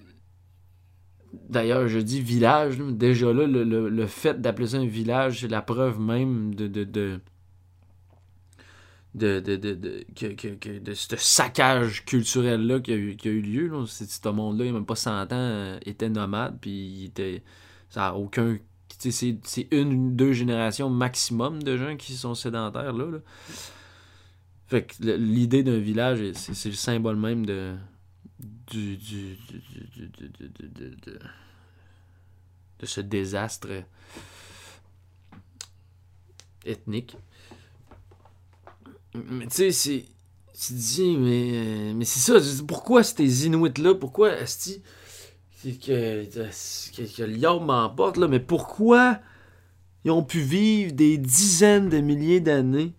D'ailleurs, 1.50 1.88
je 1.88 2.00
dis 2.00 2.22
village, 2.22 2.78
déjà 2.80 3.32
là, 3.32 3.46
le, 3.46 3.64
le- 3.64 3.90
le 3.90 4.08
fait 4.08 4.42
d'appeler 4.42 4.68
ça 4.70 4.78
un 4.78 4.86
village, 4.88 5.42
c'est 5.42 5.48
la 5.48 5.62
preuve 5.62 6.00
même 6.00 6.56
de. 6.56 6.68
de, 6.68 6.84
de 6.84 7.20
de, 9.16 9.40
de, 9.40 9.56
de, 9.56 9.74
de, 9.74 10.06
que, 10.16 10.28
que- 10.56 10.80
de 10.80 10.94
ce 10.94 11.16
saccage 11.16 12.06
culturel-là 12.06 12.80
qui 12.82 12.92
a, 12.92 12.96
eu, 12.96 13.16
qui 13.16 13.28
a 13.30 13.32
eu 13.32 13.42
lieu. 13.42 13.68
Là. 13.68 13.86
Ce 13.88 14.30
monde-là, 14.30 14.66
il 14.66 14.72
n'y 14.72 14.76
a 14.76 14.80
même 14.80 14.86
pas 14.86 14.96
100 14.96 15.24
ans, 15.24 15.28
euh, 15.32 15.80
était 15.86 16.10
nomade, 16.10 16.60
puis 16.62 16.72
il 16.72 17.06
était, 17.06 17.42
ça 17.90 18.10
a 18.10 18.14
aucun... 18.14 18.58
C'est 19.00 19.38
une 19.72 20.16
deux 20.16 20.32
générations 20.34 20.90
maximum 20.90 21.62
de 21.64 21.76
gens 21.78 21.98
qui 21.98 22.14
sont 22.14 22.34
sédentaires 22.36 22.94
là. 22.94 23.06
là. 23.12 23.18
Fait 24.68 24.84
que 24.86 25.04
l'idée 25.16 25.64
d'un 25.64 25.80
village, 25.80 26.20
c'est 26.34 26.70
le 26.70 26.76
symbole 26.76 27.16
même 27.18 27.46
de... 27.46 27.76
Du, 28.40 28.98
du, 28.98 29.38
du- 29.50 30.10
du- 30.70 31.20
de 32.80 32.86
ce 32.86 33.00
désastre 33.02 33.70
ethnique. 36.66 37.16
Mais 39.30 39.48
tu 39.48 39.56
sais, 39.56 39.72
c'est. 39.72 40.06
Tu 40.60 40.74
dis, 40.74 41.18
mais. 41.18 41.50
euh, 41.54 41.94
Mais 41.96 42.06
c'est 42.06 42.20
ça, 42.20 42.64
pourquoi 42.68 43.04
ces 43.04 43.46
Inuits-là 43.48 43.96
Pourquoi, 43.96 44.32
Asti 44.32 44.82
que, 45.64 46.26
que, 46.26 47.16
que 47.18 47.24
l'Iorbe 47.24 47.66
m'emporte, 47.66 48.18
là, 48.18 48.28
mais 48.28 48.40
pourquoi 48.40 49.18
ils 50.04 50.12
ont 50.12 50.22
pu 50.24 50.40
vivre 50.42 50.92
des 50.92 51.18
dizaines 51.18 51.90
de 51.90 51.98
milliers 51.98 52.40
d'années 52.40 52.94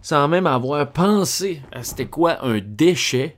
sans 0.00 0.28
même 0.28 0.46
avoir 0.46 0.92
pensé 0.92 1.60
à 1.72 1.82
c'était 1.82 2.06
quoi 2.06 2.44
un 2.46 2.60
déchet? 2.60 3.36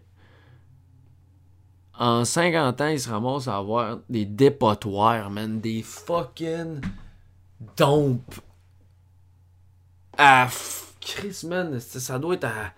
En 1.98 2.26
50 2.26 2.80
ans, 2.82 2.88
ils 2.88 3.00
se 3.00 3.08
ramassent 3.08 3.48
à 3.48 3.56
avoir 3.56 4.00
des 4.10 4.26
dépotoirs, 4.26 5.30
man, 5.30 5.58
des 5.60 5.80
fucking 5.82 6.82
dompes 7.78 8.34
à 10.18 10.46
f- 10.48 10.85
Chris, 11.06 11.46
man, 11.48 11.78
ça 11.78 12.18
doit 12.18 12.34
être 12.34 12.44
à, 12.44 12.72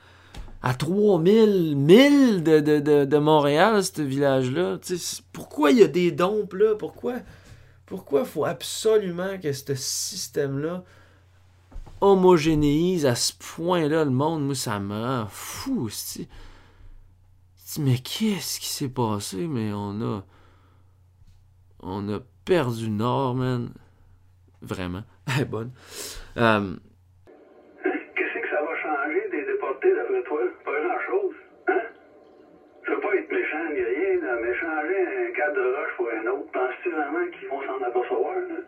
à 0.63 0.75
3000 0.75 1.77
1000 1.77 2.43
de, 2.43 2.61
de, 2.61 2.79
de, 2.81 3.05
de 3.07 3.19
Montréal, 3.19 3.83
ce 3.83 4.03
village-là. 4.03 4.79
Pourquoi 5.33 5.71
il 5.71 5.79
y 5.79 5.83
a 5.83 5.89
des 5.89 6.13
dompes 6.13 6.53
là? 6.53 6.75
Pourquoi 6.79 7.15
pourquoi 7.87 8.27
faut 8.27 8.45
absolument 8.45 9.39
que 9.43 9.51
ce 9.51 9.75
système-là 9.75 10.85
homogénéise 12.03 13.07
à 13.07 13.15
ce 13.15 13.33
point-là 13.33 14.05
le 14.05 14.11
monde? 14.11 14.45
Moi, 14.45 14.55
ça 14.55 14.79
me 14.79 15.25
fou. 15.31 15.89
c'ti. 15.89 16.29
C'ti, 17.57 17.81
Mais 17.81 17.97
qu'est-ce 17.97 18.61
qui 18.61 18.69
s'est 18.69 18.91
passé? 18.91 19.47
Mais 19.49 19.73
on 19.73 20.03
a. 20.03 20.23
On 21.81 22.07
a 22.13 22.21
perdu 22.45 22.91
Nord, 22.91 23.37
man. 23.37 23.71
Vraiment. 24.61 25.05
Elle 25.35 25.43
est 25.43 25.45
bonne. 25.47 25.71
Euh, 26.37 26.75
Qu'est-ce 27.83 28.43
que 28.43 28.49
ça 28.51 28.61
va 28.61 28.75
changer 28.83 29.31
des 29.31 29.47
déportés 29.47 29.95
d'après 29.95 30.23
toi? 30.25 30.41
Pas 30.65 30.79
grand-chose. 30.85 31.35
Hein? 31.69 31.83
Je 32.85 32.91
veux 32.93 33.01
pas 33.01 33.15
être 33.15 33.31
méchant 33.31 33.65
ni 33.73 33.81
rien, 33.83 34.21
là, 34.27 34.37
mais 34.43 34.55
changer 34.55 34.99
un 35.29 35.33
cadre 35.37 35.57
de 35.57 35.67
roche 35.77 35.95
pour 35.97 36.09
un 36.11 36.27
autre, 36.33 36.51
penses-tu 36.53 36.91
vraiment 36.91 37.27
qu'ils 37.31 37.49
vont 37.49 37.63
s'en 37.67 37.79
apercevoir? 37.87 38.35
Là? 38.35 38.61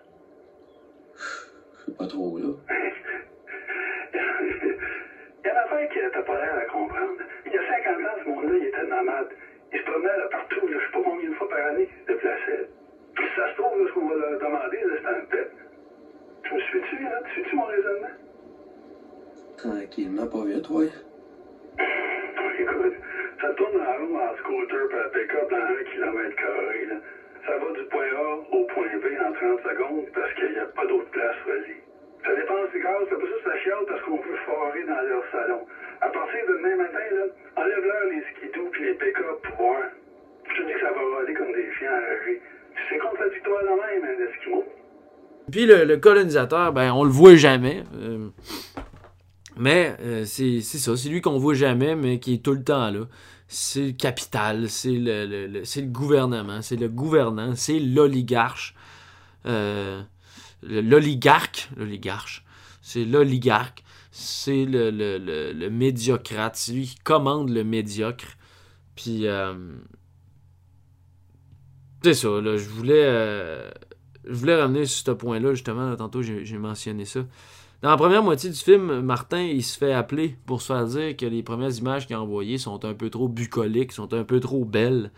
Je 1.16 1.84
sais 1.86 1.89
pas 2.00 2.06
trop, 2.06 2.38
là. 2.38 2.48
Il 4.12 5.44
y 5.44 5.48
a 5.48 5.52
une 5.52 5.58
affaire 5.58 5.88
que 5.88 6.12
t'as 6.12 6.22
pas 6.22 6.36
l'air 6.40 6.56
à 6.56 6.64
comprendre. 6.64 7.20
Il 7.44 7.52
y 7.52 7.56
a 7.56 8.24
monde-là, 8.24 8.54
il 8.56 8.66
était 8.66 8.86
nomade. 8.86 9.28
Il 9.72 9.78
se 9.78 9.84
promenait 9.84 10.16
là, 10.16 10.26
partout, 10.30 10.66
là, 10.66 10.78
je 10.80 10.86
sais 10.86 10.92
pas 10.92 11.02
combien 11.04 11.28
de 11.28 11.34
fois 11.34 11.48
par 11.48 11.66
année, 11.66 11.88
il 11.90 12.00
se 12.00 12.06
déplaçait. 12.06 12.68
Puis 13.14 13.24
ça 13.36 13.50
se 13.50 13.60
trouve, 13.60 13.78
là, 13.78 13.86
ce 13.86 13.92
qu'on 13.92 14.08
va 14.08 14.14
leur 14.14 14.38
demander, 14.38 14.80
là, 14.80 14.94
c'est 14.96 15.08
un 15.08 15.24
pet. 15.28 15.50
Tu 16.44 16.54
me 16.54 16.60
suis-tu? 16.60 16.96
Tu 16.96 17.30
suis-tu 17.32 17.56
mon 17.56 17.64
raisonnement? 17.64 18.16
Tranquillement, 19.58 20.26
pas 20.26 20.44
vite, 20.44 20.70
ouais. 20.70 20.88
Écoute, 22.60 22.94
ça 23.40 23.48
tourne 23.54 23.76
en 23.76 23.92
rond 24.00 24.16
en 24.16 24.36
scooter 24.38 24.88
par 24.88 25.10
pick-up 25.10 25.50
dans 25.50 25.68
un 25.68 25.84
kilomètre 25.92 26.36
carré, 26.36 26.84
là. 26.86 26.96
Ça 27.44 27.56
va 27.56 27.72
du 27.72 27.84
point 27.88 28.08
A 28.16 28.56
au 28.56 28.64
point 28.64 28.96
B 28.96 29.06
en 29.20 29.32
30 29.32 29.60
secondes 29.62 30.06
parce 30.14 30.32
qu'il 30.34 30.52
n'y 30.52 30.58
a 30.58 30.66
pas 30.66 30.86
d'autre 30.86 31.10
place 31.10 31.36
choisie. 31.44 31.89
Ça 32.24 32.34
dépense 32.36 32.70
du 32.72 32.80
gaz, 32.82 33.00
c'est 33.08 33.16
pas 33.16 33.28
ça, 33.32 33.38
ça 33.50 33.58
chiale 33.62 33.84
parce 33.88 34.02
qu'on 34.04 34.18
peut 34.18 34.36
foirer 34.44 34.84
dans 34.84 35.00
leur 35.08 35.24
salon. 35.32 35.62
À 36.00 36.08
partir 36.08 36.40
de 36.48 36.52
demain 36.58 36.76
matin, 36.76 37.06
là, 37.16 37.24
enlève-leur 37.56 38.04
les 38.12 38.22
skidoo 38.32 38.68
puis 38.72 38.84
les 38.84 38.94
pick-up 38.94 39.40
pour 39.42 39.56
voir. 39.56 39.82
Je 40.44 40.62
dis 40.66 40.72
que 40.72 40.80
ça 40.80 40.92
va 40.92 41.02
voler 41.02 41.34
comme 41.34 41.52
des 41.52 41.68
chiens 41.78 41.90
enragés. 41.92 42.40
C'est 42.88 42.98
contradictoire 42.98 43.62
de 43.62 43.68
même, 43.68 44.04
un 44.04 44.30
Eskimo. 44.30 44.64
Puis 45.50 45.66
le, 45.66 45.84
le 45.84 45.96
colonisateur, 45.96 46.72
ben, 46.72 46.92
on 46.92 47.04
le 47.04 47.10
voit 47.10 47.34
jamais. 47.36 47.82
euh, 47.96 48.28
mais 49.56 49.94
euh, 50.00 50.24
c'est 50.24 50.60
ça, 50.60 50.96
c'est 50.96 51.08
lui 51.08 51.20
qu'on 51.20 51.38
voit 51.38 51.54
jamais, 51.54 51.94
mais 51.96 52.18
qui 52.18 52.34
est 52.34 52.44
tout 52.44 52.52
le 52.54 52.62
temps 52.62 52.90
là. 52.90 53.00
C'est 53.48 53.80
le 53.86 53.92
capital, 53.92 54.68
c'est 54.68 54.90
le, 54.92 55.26
le- 55.26 55.46
le- 55.48 55.86
gouvernement, 55.86 56.62
c'est 56.62 56.76
le 56.76 56.88
gouvernant, 56.88 57.54
c'est 57.56 57.80
l'oligarche. 57.80 58.74
Euh, 59.46 60.00
l'oligarque, 60.62 61.70
l'oligarche, 61.76 62.44
c'est 62.82 63.04
l'oligarque, 63.04 63.84
c'est 64.10 64.64
le, 64.64 64.90
le, 64.90 65.18
le, 65.52 65.70
médiocrate, 65.70 66.56
c'est 66.56 66.72
lui 66.72 66.86
qui 66.86 66.96
commande 66.96 67.50
le 67.50 67.64
médiocre. 67.64 68.36
Puis, 68.96 69.26
euh, 69.26 69.54
c'est 72.02 72.14
ça, 72.14 72.28
là, 72.40 72.56
je 72.56 72.68
voulais, 72.68 73.04
euh, 73.04 73.70
je 74.24 74.34
voulais 74.34 74.60
ramener 74.60 74.86
sur 74.86 75.06
ce 75.06 75.10
point-là, 75.12 75.54
justement, 75.54 75.94
tantôt 75.96 76.22
j'ai 76.22 76.58
mentionné 76.58 77.04
ça. 77.04 77.20
Dans 77.82 77.88
la 77.88 77.96
première 77.96 78.22
moitié 78.22 78.50
du 78.50 78.58
film, 78.58 79.00
Martin, 79.00 79.40
il 79.40 79.64
se 79.64 79.78
fait 79.78 79.94
appeler 79.94 80.36
pour 80.44 80.60
se 80.60 80.66
faire 80.66 80.84
dire 80.84 81.16
que 81.16 81.24
les 81.24 81.42
premières 81.42 81.74
images 81.78 82.06
qu'il 82.06 82.14
a 82.14 82.20
envoyées 82.20 82.58
sont 82.58 82.84
un 82.84 82.92
peu 82.92 83.08
trop 83.08 83.26
bucoliques, 83.26 83.92
sont 83.92 84.12
un 84.12 84.24
peu 84.24 84.38
trop 84.38 84.66
belles. 84.66 85.10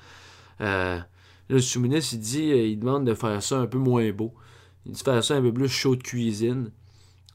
Euh, 0.60 1.00
le 1.48 1.58
sous-ministre, 1.60 2.14
il 2.14 2.20
dit, 2.20 2.52
euh, 2.52 2.66
il 2.66 2.78
demande 2.78 3.04
de 3.04 3.14
faire 3.14 3.42
ça 3.42 3.58
un 3.58 3.66
peu 3.66 3.78
moins 3.78 4.08
beau. 4.12 4.32
Il 4.86 4.92
de 4.92 4.98
faire 4.98 5.22
ça 5.22 5.36
un 5.36 5.42
peu 5.42 5.52
plus 5.52 5.68
chaud 5.68 5.96
de 5.96 6.02
cuisine, 6.02 6.70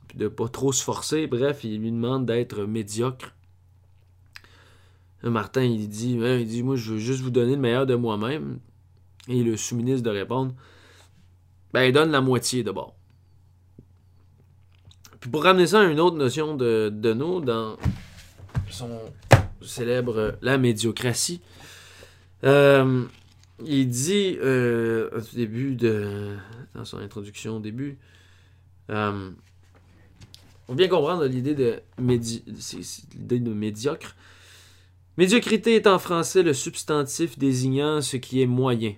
puis 0.07 0.17
de 0.17 0.27
pas 0.27 0.49
trop 0.49 0.71
se 0.71 0.83
forcer. 0.83 1.27
Bref, 1.27 1.63
il 1.63 1.79
lui 1.79 1.91
demande 1.91 2.25
d'être 2.25 2.63
médiocre. 2.63 3.33
Martin, 5.23 5.63
il 5.63 5.89
dit, 5.89 6.19
Ouais, 6.19 6.41
il 6.41 6.47
dit, 6.47 6.63
moi, 6.63 6.75
je 6.75 6.93
veux 6.93 6.99
juste 6.99 7.21
vous 7.21 7.29
donner 7.29 7.55
le 7.55 7.61
meilleur 7.61 7.85
de 7.85 7.95
moi-même. 7.95 8.59
Et 9.27 9.43
le 9.43 9.57
sous-ministre 9.57 10.03
de 10.03 10.09
répondre, 10.09 10.53
ben, 11.73 11.83
il 11.83 11.91
donne 11.91 12.11
la 12.11 12.21
moitié 12.21 12.63
d'abord. 12.63 12.95
Puis 15.19 15.29
pour 15.29 15.43
ramener 15.43 15.67
ça 15.67 15.81
à 15.81 15.85
une 15.85 15.99
autre 15.99 16.15
notion 16.15 16.55
de 16.55 16.89
Deneau 16.93 17.41
dans 17.41 17.75
son 18.69 18.99
célèbre 19.61 20.37
La 20.41 20.57
médiocratie, 20.57 21.41
euh, 22.43 23.03
il 23.65 23.87
dit 23.87 24.37
euh, 24.41 25.09
début 25.33 25.75
de. 25.75 26.35
dans 26.75 26.85
son 26.85 26.97
introduction 26.97 27.57
au 27.57 27.59
début, 27.59 27.97
euh, 28.89 29.31
on 30.67 30.75
vient 30.75 30.87
comprendre 30.87 31.25
l'idée 31.25 31.55
de, 31.55 31.79
médi- 32.01 32.43
l'idée 33.15 33.39
de 33.39 33.53
médiocre. 33.53 34.15
Médiocrité 35.17 35.75
est 35.75 35.87
en 35.87 35.97
français 35.97 36.43
le 36.43 36.53
substantif 36.53 37.39
désignant 37.39 38.01
ce 38.01 38.17
qui 38.17 38.41
est 38.41 38.45
moyen, 38.45 38.93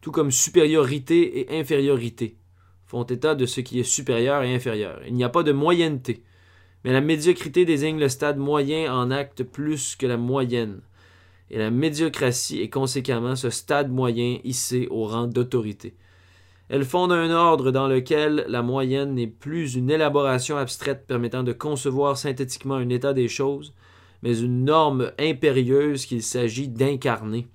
tout 0.00 0.10
comme 0.10 0.32
supériorité 0.32 1.40
et 1.40 1.60
infériorité 1.60 2.36
font 2.86 3.04
état 3.04 3.34
de 3.34 3.46
ce 3.46 3.60
qui 3.60 3.78
est 3.80 3.84
supérieur 3.84 4.42
et 4.42 4.54
inférieur. 4.54 5.00
Il 5.06 5.14
n'y 5.14 5.24
a 5.24 5.28
pas 5.28 5.42
de 5.42 5.52
moyenneté, 5.52 6.22
mais 6.84 6.92
la 6.92 7.00
médiocrité 7.00 7.64
désigne 7.64 7.98
le 7.98 8.08
stade 8.08 8.38
moyen 8.38 8.92
en 8.92 9.10
acte 9.10 9.42
plus 9.44 9.96
que 9.96 10.06
la 10.06 10.16
moyenne, 10.16 10.80
et 11.50 11.58
la 11.58 11.70
médiocratie 11.70 12.60
est 12.60 12.70
conséquemment 12.70 13.36
ce 13.36 13.50
stade 13.50 13.90
moyen 13.90 14.38
hissé 14.44 14.88
au 14.90 15.04
rang 15.04 15.26
d'autorité. 15.26 15.94
Elle 16.68 16.84
fonde 16.84 17.12
un 17.12 17.30
ordre 17.30 17.70
dans 17.70 17.86
lequel 17.86 18.44
la 18.48 18.62
moyenne 18.62 19.14
n'est 19.14 19.28
plus 19.28 19.76
une 19.76 19.90
élaboration 19.90 20.56
abstraite 20.56 21.06
permettant 21.06 21.44
de 21.44 21.52
concevoir 21.52 22.18
synthétiquement 22.18 22.74
un 22.74 22.88
état 22.88 23.12
des 23.12 23.28
choses, 23.28 23.72
mais 24.22 24.40
une 24.40 24.64
norme 24.64 25.12
impérieuse 25.18 26.06
qu'il 26.06 26.22
s'agit 26.22 26.68
d'incarner. 26.68 27.46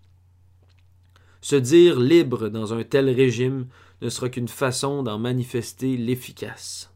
Se 1.41 1.57
dire 1.57 1.99
libre 1.99 2.47
dans 2.47 2.73
un 2.73 2.83
tel 2.83 3.09
régime 3.09 3.67
ne 4.01 4.09
sera 4.09 4.29
qu'une 4.29 4.47
façon 4.47 5.03
d'en 5.03 5.19
manifester 5.19 5.97
l'efficace. 5.97 6.93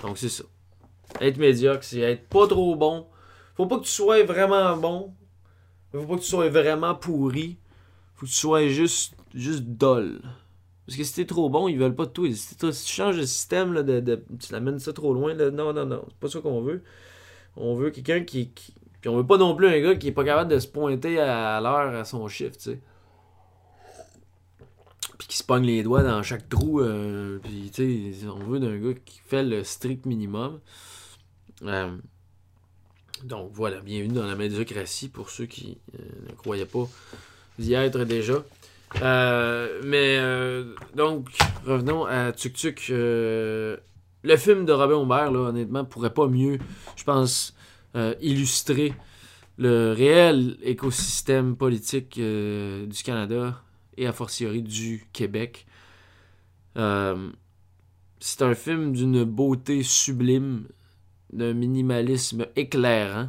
Donc 0.00 0.16
c'est 0.16 0.28
ça. 0.28 0.44
Être 1.20 1.38
médiocre, 1.38 1.84
c'est 1.84 2.00
être 2.00 2.28
pas 2.28 2.46
trop 2.46 2.74
bon. 2.76 3.06
Faut 3.56 3.66
pas 3.66 3.78
que 3.78 3.84
tu 3.84 3.90
sois 3.90 4.22
vraiment 4.22 4.76
bon. 4.76 5.12
Faut 5.92 6.04
pas 6.04 6.16
que 6.16 6.20
tu 6.20 6.26
sois 6.28 6.48
vraiment 6.48 6.94
pourri. 6.94 7.58
Faut 8.14 8.26
que 8.26 8.30
tu 8.30 8.36
sois 8.36 8.68
juste, 8.68 9.14
juste 9.34 9.62
dol. 9.62 10.20
Parce 10.86 10.96
que 10.96 11.04
si 11.04 11.14
t'es 11.14 11.24
trop 11.24 11.48
bon, 11.48 11.68
ils 11.68 11.78
veulent 11.78 11.94
pas 11.94 12.06
de 12.06 12.10
toi. 12.10 12.32
Si, 12.32 12.56
tu 12.56 12.72
changes 12.72 13.16
de 13.16 13.24
système, 13.24 13.72
là, 13.72 13.82
de, 13.82 14.24
tu 14.38 14.52
l'amènes 14.52 14.78
ça 14.78 14.92
trop 14.92 15.14
loin, 15.14 15.34
là, 15.34 15.50
non, 15.50 15.72
non, 15.72 15.86
non. 15.86 16.04
C'est 16.08 16.18
pas 16.18 16.28
ça 16.28 16.40
qu'on 16.40 16.60
veut. 16.62 16.82
On 17.56 17.74
veut 17.74 17.90
quelqu'un 17.90 18.22
qui, 18.24 18.50
qui- 18.50 18.74
Puis 19.00 19.08
on 19.08 19.16
veut 19.16 19.26
pas 19.26 19.38
non 19.38 19.54
plus 19.54 19.68
un 19.68 19.80
gars 19.80 19.94
qui 19.96 20.08
est 20.08 20.12
pas 20.12 20.24
capable 20.24 20.50
de 20.50 20.58
se 20.58 20.68
pointer 20.68 21.18
à 21.20 21.60
l'heure 21.60 21.94
à 21.94 22.04
son 22.04 22.26
chiffre, 22.28 22.56
tu 22.56 22.70
sais 22.70 22.80
puis 25.20 25.28
qui 25.28 25.36
se 25.36 25.44
pogne 25.44 25.64
les 25.66 25.82
doigts 25.82 26.02
dans 26.02 26.22
chaque 26.22 26.48
trou. 26.48 26.80
euh, 26.80 27.38
puis, 27.42 27.70
tu 27.72 28.14
sais, 28.14 28.26
on 28.26 28.38
veut 28.38 28.58
d'un 28.58 28.78
gars 28.78 28.94
qui 29.04 29.20
fait 29.20 29.42
le 29.42 29.64
strict 29.64 30.06
minimum. 30.06 30.60
Euh, 31.62 31.96
donc, 33.24 33.50
voilà, 33.52 33.80
bienvenue 33.80 34.14
dans 34.14 34.26
la 34.26 34.34
médiocratie 34.34 35.08
pour 35.08 35.30
ceux 35.30 35.46
qui 35.46 35.78
euh, 35.94 36.02
ne 36.28 36.34
croyaient 36.34 36.66
pas 36.66 36.88
y 37.58 37.74
être 37.74 38.04
déjà. 38.04 38.42
Euh, 39.02 39.80
mais, 39.84 40.16
euh, 40.18 40.74
donc, 40.94 41.28
revenons 41.66 42.04
à 42.06 42.32
Tuk 42.32 42.54
Tuk. 42.54 42.86
le 42.88 43.78
film 44.36 44.64
de 44.64 44.72
Robin 44.72 45.00
Humbert, 45.02 45.30
là, 45.32 45.48
honnêtement, 45.48 45.84
pourrait 45.84 46.14
pas 46.14 46.26
mieux, 46.28 46.58
je 46.96 47.04
pense, 47.04 47.54
illustrer 48.20 48.94
le 49.58 49.92
réel 49.92 50.56
écosystème 50.62 51.56
politique 51.56 52.18
du 52.18 53.02
Canada 53.04 53.60
et 53.96 54.06
a 54.06 54.12
fortiori 54.12 54.62
du 54.62 55.06
Québec. 55.12 55.66
C'est 56.76 58.42
un 58.42 58.54
film 58.54 58.92
d'une 58.92 59.24
beauté 59.24 59.82
sublime, 59.82 60.66
d'un 61.32 61.52
minimalisme 61.54 62.46
éclairant, 62.56 63.28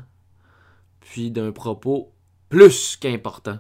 puis 1.02 1.32
d'un 1.32 1.52
propos 1.52 2.12
plus 2.50 2.96
qu'important. 2.98 3.60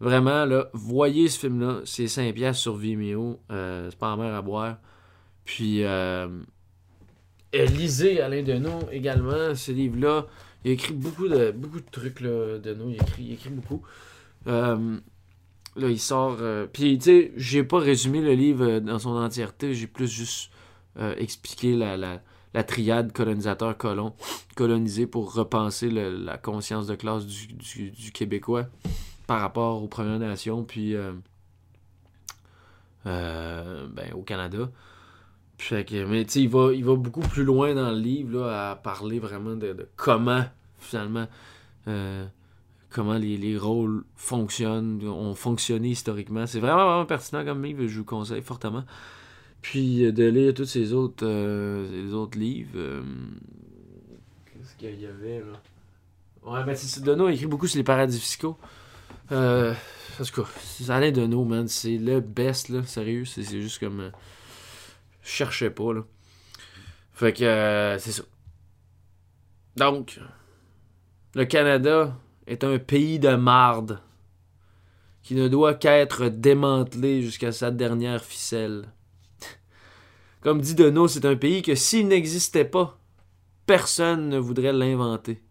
Vraiment, 0.00 0.44
là, 0.44 0.68
voyez 0.74 1.28
ce 1.28 1.38
film-là, 1.40 1.80
c'est 1.84 2.06
5 2.06 2.34
piastres 2.34 2.62
sur 2.62 2.76
Vimeo, 2.76 3.40
euh, 3.50 3.88
c'est 3.90 3.98
pas 3.98 4.12
en 4.12 4.18
mer 4.18 4.34
à 4.34 4.42
boire. 4.42 4.76
Puis, 5.44 5.84
euh, 5.84 6.28
lisez 7.52 8.20
Alain 8.20 8.42
Deneau 8.42 8.80
également, 8.92 9.54
ce 9.54 9.72
livre-là. 9.72 10.26
Il 10.64 10.72
écrit 10.72 10.92
beaucoup 10.92 11.28
de, 11.28 11.50
beaucoup 11.50 11.80
de 11.80 11.90
trucs, 11.90 12.20
là, 12.20 12.58
Deneau, 12.58 12.90
il 12.90 12.96
écrit, 12.96 13.22
il 13.24 13.32
écrit 13.32 13.50
beaucoup. 13.50 13.82
Euh, 14.46 14.98
Là, 15.76 15.90
il 15.90 16.00
sort. 16.00 16.38
euh, 16.40 16.66
Puis, 16.72 16.96
tu 16.98 17.04
sais, 17.04 17.32
j'ai 17.36 17.62
pas 17.62 17.78
résumé 17.78 18.22
le 18.22 18.32
livre 18.32 18.78
dans 18.78 18.98
son 18.98 19.10
entièreté. 19.10 19.74
J'ai 19.74 19.86
plus 19.86 20.08
juste 20.08 20.50
expliqué 21.18 21.76
la, 21.76 22.22
la 22.54 22.64
triade 22.64 23.12
colonisateur-colon, 23.12 24.14
colonisé 24.56 25.06
pour 25.06 25.34
repenser 25.34 25.90
le- 25.90 26.10
la 26.10 26.38
conscience 26.38 26.86
de 26.86 26.94
classe 26.94 27.26
du, 27.26 27.90
du, 27.90 28.12
Québécois 28.12 28.66
par 29.26 29.40
rapport 29.40 29.82
aux 29.82 29.88
Premières 29.88 30.18
Nations, 30.18 30.64
puis 30.64 30.94
euh, 30.94 31.12
euh, 33.06 33.86
ben, 33.92 34.12
au 34.14 34.22
Canada. 34.22 34.70
Fait 35.58 35.84
que, 35.84 36.04
mais 36.04 36.24
tu 36.24 36.32
sais, 36.32 36.42
il 36.42 36.48
va, 36.84 36.96
beaucoup 36.96 37.20
plus 37.20 37.44
loin 37.44 37.74
dans 37.74 37.90
le 37.90 37.98
livre 37.98 38.40
là, 38.40 38.70
à 38.70 38.76
parler 38.76 39.18
vraiment 39.18 39.54
de, 39.56 39.72
de 39.72 39.88
comment, 39.96 40.44
finalement, 40.78 41.26
euh, 41.88 42.26
comment 42.90 43.14
les, 43.14 43.36
les 43.38 43.56
rôles 43.56 44.04
fonctionnent, 44.16 45.02
ont 45.06 45.34
fonctionné 45.34 45.88
historiquement. 45.88 46.46
C'est 46.46 46.60
vraiment, 46.60 46.86
vraiment 46.86 47.06
pertinent 47.06 47.44
comme 47.44 47.64
livre, 47.64 47.86
je 47.86 47.98
vous 47.98 48.04
conseille 48.04 48.42
fortement. 48.42 48.84
Puis 49.68 50.12
de 50.12 50.24
lire 50.24 50.54
tous 50.54 50.64
ces 50.64 50.92
autres, 50.92 51.26
euh, 51.26 52.12
autres 52.12 52.38
livres. 52.38 52.70
euh, 52.76 53.02
Qu'est-ce 54.46 54.76
qu'il 54.76 55.00
y 55.00 55.06
avait 55.06 55.40
là? 55.40 55.60
Ouais, 56.64 56.74
c'est 56.76 57.02
Deneau 57.02 57.26
a 57.26 57.32
écrit 57.32 57.46
beaucoup 57.46 57.66
sur 57.66 57.76
les 57.78 57.82
paradis 57.82 58.20
fiscaux. 58.20 58.56
Euh, 59.32 59.74
en 60.20 60.22
tout 60.24 60.42
cas, 60.44 60.94
Alain 60.94 61.10
Deneau, 61.10 61.44
man, 61.44 61.66
c'est 61.66 61.98
le 61.98 62.20
best, 62.20 62.68
là, 62.68 62.84
sérieux. 62.84 63.24
C'est 63.24 63.42
c'est 63.42 63.60
juste 63.60 63.80
comme. 63.80 63.98
euh, 63.98 64.10
je 65.22 65.30
cherchais 65.30 65.70
pas, 65.70 65.92
là. 65.92 66.04
Fait 67.12 67.32
que, 67.32 67.42
euh, 67.42 67.98
c'est 67.98 68.12
ça. 68.12 68.22
Donc, 69.76 70.20
le 71.34 71.44
Canada 71.44 72.16
est 72.46 72.62
un 72.62 72.78
pays 72.78 73.18
de 73.18 73.34
marde 73.34 74.00
qui 75.24 75.34
ne 75.34 75.48
doit 75.48 75.74
qu'être 75.74 76.28
démantelé 76.28 77.20
jusqu'à 77.20 77.50
sa 77.50 77.72
dernière 77.72 78.24
ficelle. 78.24 78.92
Comme 80.46 80.60
dit 80.60 80.76
Deneau, 80.76 81.08
c'est 81.08 81.24
un 81.24 81.34
pays 81.34 81.60
que 81.60 81.74
s'il 81.74 82.06
n'existait 82.06 82.64
pas, 82.64 83.00
personne 83.66 84.28
ne 84.28 84.38
voudrait 84.38 84.72
l'inventer. 84.72 85.42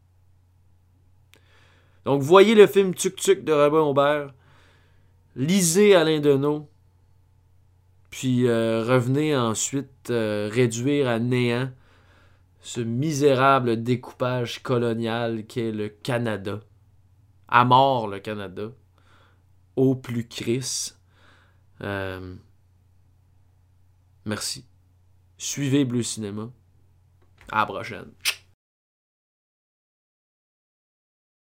Donc 2.06 2.22
voyez 2.22 2.56
le 2.56 2.66
film 2.66 2.94
Tuk 2.94 3.18
Tuk 3.18 3.44
de 3.44 3.52
Robin 3.52 3.82
Aubert, 3.82 4.34
lisez 5.36 5.96
Alain 5.96 6.22
Deneau, 6.22 6.70
puis 8.10 8.48
euh, 8.48 8.86
revenez 8.86 9.36
ensuite 9.36 10.12
euh, 10.12 10.50
réduire 10.50 11.10
à 11.10 11.20
néant 11.20 11.72
ce 12.62 12.80
misérable 12.80 13.84
découpage 13.84 14.64
colonial 14.64 15.46
qu'est 15.46 15.74
le 15.74 15.90
Canada. 15.90 16.62
À 17.50 17.66
mort 17.66 18.08
le 18.08 18.20
Canada. 18.20 18.72
Au 19.76 19.94
plus 19.94 20.26
Chris. 20.26 20.94
Euh, 21.82 22.34
merci. 24.24 24.66
Suivez 25.38 25.86
Bleu 25.86 26.04
Cinéma. 26.04 26.50
À 27.52 27.60
la 27.60 27.66
prochaine. 27.66 28.12